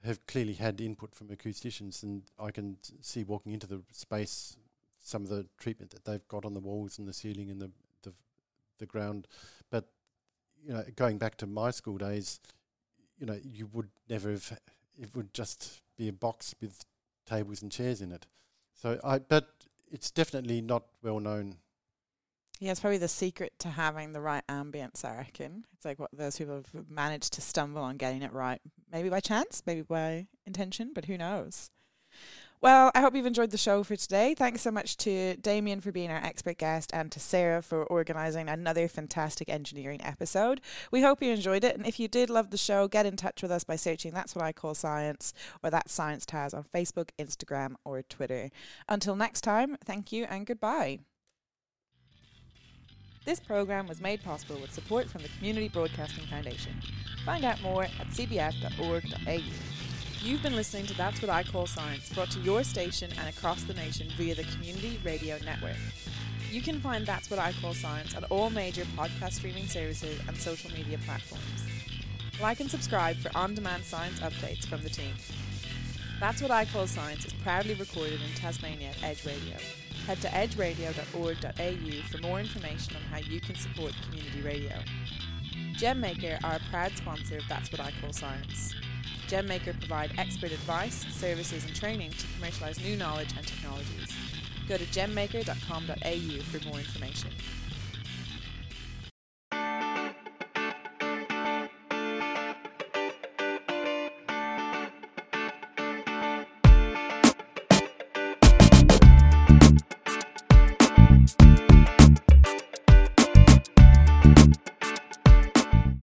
have 0.04 0.26
clearly 0.26 0.54
had 0.54 0.80
input 0.80 1.14
from 1.14 1.28
acousticians, 1.28 2.02
and 2.02 2.22
I 2.38 2.50
can 2.50 2.78
see 3.00 3.24
walking 3.24 3.52
into 3.52 3.66
the 3.66 3.82
space 3.92 4.56
some 5.02 5.22
of 5.22 5.28
the 5.28 5.46
treatment 5.58 5.90
that 5.90 6.04
they've 6.04 6.26
got 6.28 6.44
on 6.44 6.54
the 6.54 6.60
walls 6.60 6.98
and 6.98 7.08
the 7.08 7.12
ceiling 7.12 7.50
and 7.50 7.60
the 7.60 7.70
the, 8.02 8.12
the 8.78 8.86
ground. 8.86 9.26
But 9.70 9.86
you 10.64 10.72
know, 10.72 10.84
going 10.96 11.18
back 11.18 11.36
to 11.38 11.46
my 11.46 11.70
school 11.70 11.98
days, 11.98 12.40
you 13.18 13.26
know, 13.26 13.38
you 13.42 13.66
would 13.72 13.88
never 14.08 14.30
have. 14.30 14.58
It 15.00 15.14
would 15.14 15.32
just 15.32 15.80
be 15.96 16.08
a 16.08 16.12
box 16.12 16.54
with 16.60 16.84
tables 17.26 17.62
and 17.62 17.72
chairs 17.72 18.00
in 18.00 18.12
it. 18.12 18.26
So 18.74 19.00
I, 19.02 19.18
but 19.18 19.48
it's 19.90 20.10
definitely 20.10 20.60
not 20.60 20.84
well 21.02 21.20
known. 21.20 21.56
Yeah, 22.58 22.72
it's 22.72 22.80
probably 22.80 22.98
the 22.98 23.08
secret 23.08 23.54
to 23.60 23.68
having 23.68 24.12
the 24.12 24.20
right 24.20 24.46
ambience, 24.46 25.02
I 25.02 25.16
reckon. 25.16 25.64
It's 25.72 25.86
like 25.86 25.98
what 25.98 26.10
those 26.12 26.36
people 26.36 26.62
have 26.74 26.90
managed 26.90 27.32
to 27.34 27.40
stumble 27.40 27.80
on 27.80 27.96
getting 27.96 28.20
it 28.20 28.34
right. 28.34 28.60
Maybe 28.92 29.08
by 29.08 29.20
chance, 29.20 29.62
maybe 29.64 29.80
by 29.80 30.26
intention, 30.46 30.92
but 30.94 31.06
who 31.06 31.16
knows? 31.16 31.70
Well, 32.62 32.90
I 32.94 33.00
hope 33.00 33.14
you've 33.14 33.24
enjoyed 33.24 33.52
the 33.52 33.56
show 33.56 33.82
for 33.82 33.96
today. 33.96 34.34
Thanks 34.34 34.60
so 34.60 34.70
much 34.70 34.98
to 34.98 35.34
Damien 35.36 35.80
for 35.80 35.92
being 35.92 36.10
our 36.10 36.22
expert 36.22 36.58
guest 36.58 36.90
and 36.92 37.10
to 37.10 37.18
Sarah 37.18 37.62
for 37.62 37.84
organising 37.84 38.50
another 38.50 38.86
fantastic 38.86 39.48
engineering 39.48 40.04
episode. 40.04 40.60
We 40.90 41.00
hope 41.00 41.22
you 41.22 41.32
enjoyed 41.32 41.64
it. 41.64 41.74
And 41.74 41.86
if 41.86 41.98
you 41.98 42.06
did 42.06 42.28
love 42.28 42.50
the 42.50 42.58
show, 42.58 42.86
get 42.86 43.06
in 43.06 43.16
touch 43.16 43.40
with 43.40 43.50
us 43.50 43.64
by 43.64 43.76
searching 43.76 44.12
That's 44.12 44.34
What 44.34 44.44
I 44.44 44.52
Call 44.52 44.74
Science 44.74 45.32
or 45.62 45.70
That 45.70 45.88
Science 45.88 46.26
Taz 46.26 46.52
on 46.52 46.66
Facebook, 46.74 47.08
Instagram, 47.18 47.76
or 47.82 48.02
Twitter. 48.02 48.50
Until 48.90 49.16
next 49.16 49.40
time, 49.40 49.78
thank 49.82 50.12
you 50.12 50.24
and 50.24 50.44
goodbye. 50.44 50.98
This 53.24 53.40
program 53.40 53.86
was 53.86 54.02
made 54.02 54.22
possible 54.22 54.60
with 54.60 54.72
support 54.72 55.08
from 55.08 55.22
the 55.22 55.28
Community 55.38 55.68
Broadcasting 55.68 56.26
Foundation. 56.26 56.74
Find 57.24 57.42
out 57.46 57.62
more 57.62 57.84
at 57.84 58.08
cbf.org.au. 58.08 59.79
You've 60.22 60.42
been 60.42 60.54
listening 60.54 60.84
to 60.84 60.94
That's 60.98 61.22
What 61.22 61.30
I 61.30 61.42
Call 61.42 61.66
Science, 61.66 62.12
brought 62.12 62.30
to 62.32 62.40
your 62.40 62.62
station 62.62 63.10
and 63.18 63.26
across 63.34 63.62
the 63.62 63.72
nation 63.72 64.06
via 64.18 64.34
the 64.34 64.44
Community 64.44 65.00
Radio 65.02 65.38
Network. 65.42 65.76
You 66.50 66.60
can 66.60 66.78
find 66.78 67.06
That's 67.06 67.30
What 67.30 67.40
I 67.40 67.52
Call 67.52 67.72
Science 67.72 68.14
on 68.14 68.24
all 68.24 68.50
major 68.50 68.84
podcast 68.98 69.32
streaming 69.32 69.66
services 69.66 70.20
and 70.28 70.36
social 70.36 70.70
media 70.72 70.98
platforms. 71.06 71.64
Like 72.38 72.60
and 72.60 72.70
subscribe 72.70 73.16
for 73.16 73.34
on 73.34 73.54
demand 73.54 73.82
science 73.84 74.20
updates 74.20 74.66
from 74.66 74.82
the 74.82 74.90
team. 74.90 75.14
That's 76.20 76.42
What 76.42 76.50
I 76.50 76.66
Call 76.66 76.86
Science 76.86 77.24
is 77.24 77.32
proudly 77.32 77.72
recorded 77.72 78.20
in 78.20 78.34
Tasmania 78.34 78.90
at 78.90 79.02
Edge 79.02 79.24
Radio. 79.24 79.56
Head 80.06 80.20
to 80.20 80.28
edgeradio.org.au 80.28 82.08
for 82.10 82.18
more 82.18 82.40
information 82.40 82.94
on 82.94 83.02
how 83.10 83.26
you 83.26 83.40
can 83.40 83.54
support 83.54 83.94
community 84.04 84.42
radio. 84.42 84.76
GemMaker 85.78 86.44
are 86.44 86.56
a 86.56 86.70
proud 86.70 86.94
sponsor 86.94 87.38
of 87.38 87.44
That's 87.48 87.72
What 87.72 87.80
I 87.80 87.90
Call 88.02 88.12
Science. 88.12 88.74
GemMaker 89.30 89.78
provide 89.78 90.10
expert 90.18 90.50
advice, 90.50 91.06
services 91.12 91.64
and 91.64 91.72
training 91.72 92.10
to 92.10 92.26
commercialise 92.26 92.82
new 92.84 92.96
knowledge 92.96 93.28
and 93.36 93.46
technologies. 93.46 94.12
Go 94.68 94.76
to 94.76 94.84
gemmaker.com.au 94.86 96.42
for 96.42 96.68
more 96.68 96.78
information. 96.78 97.30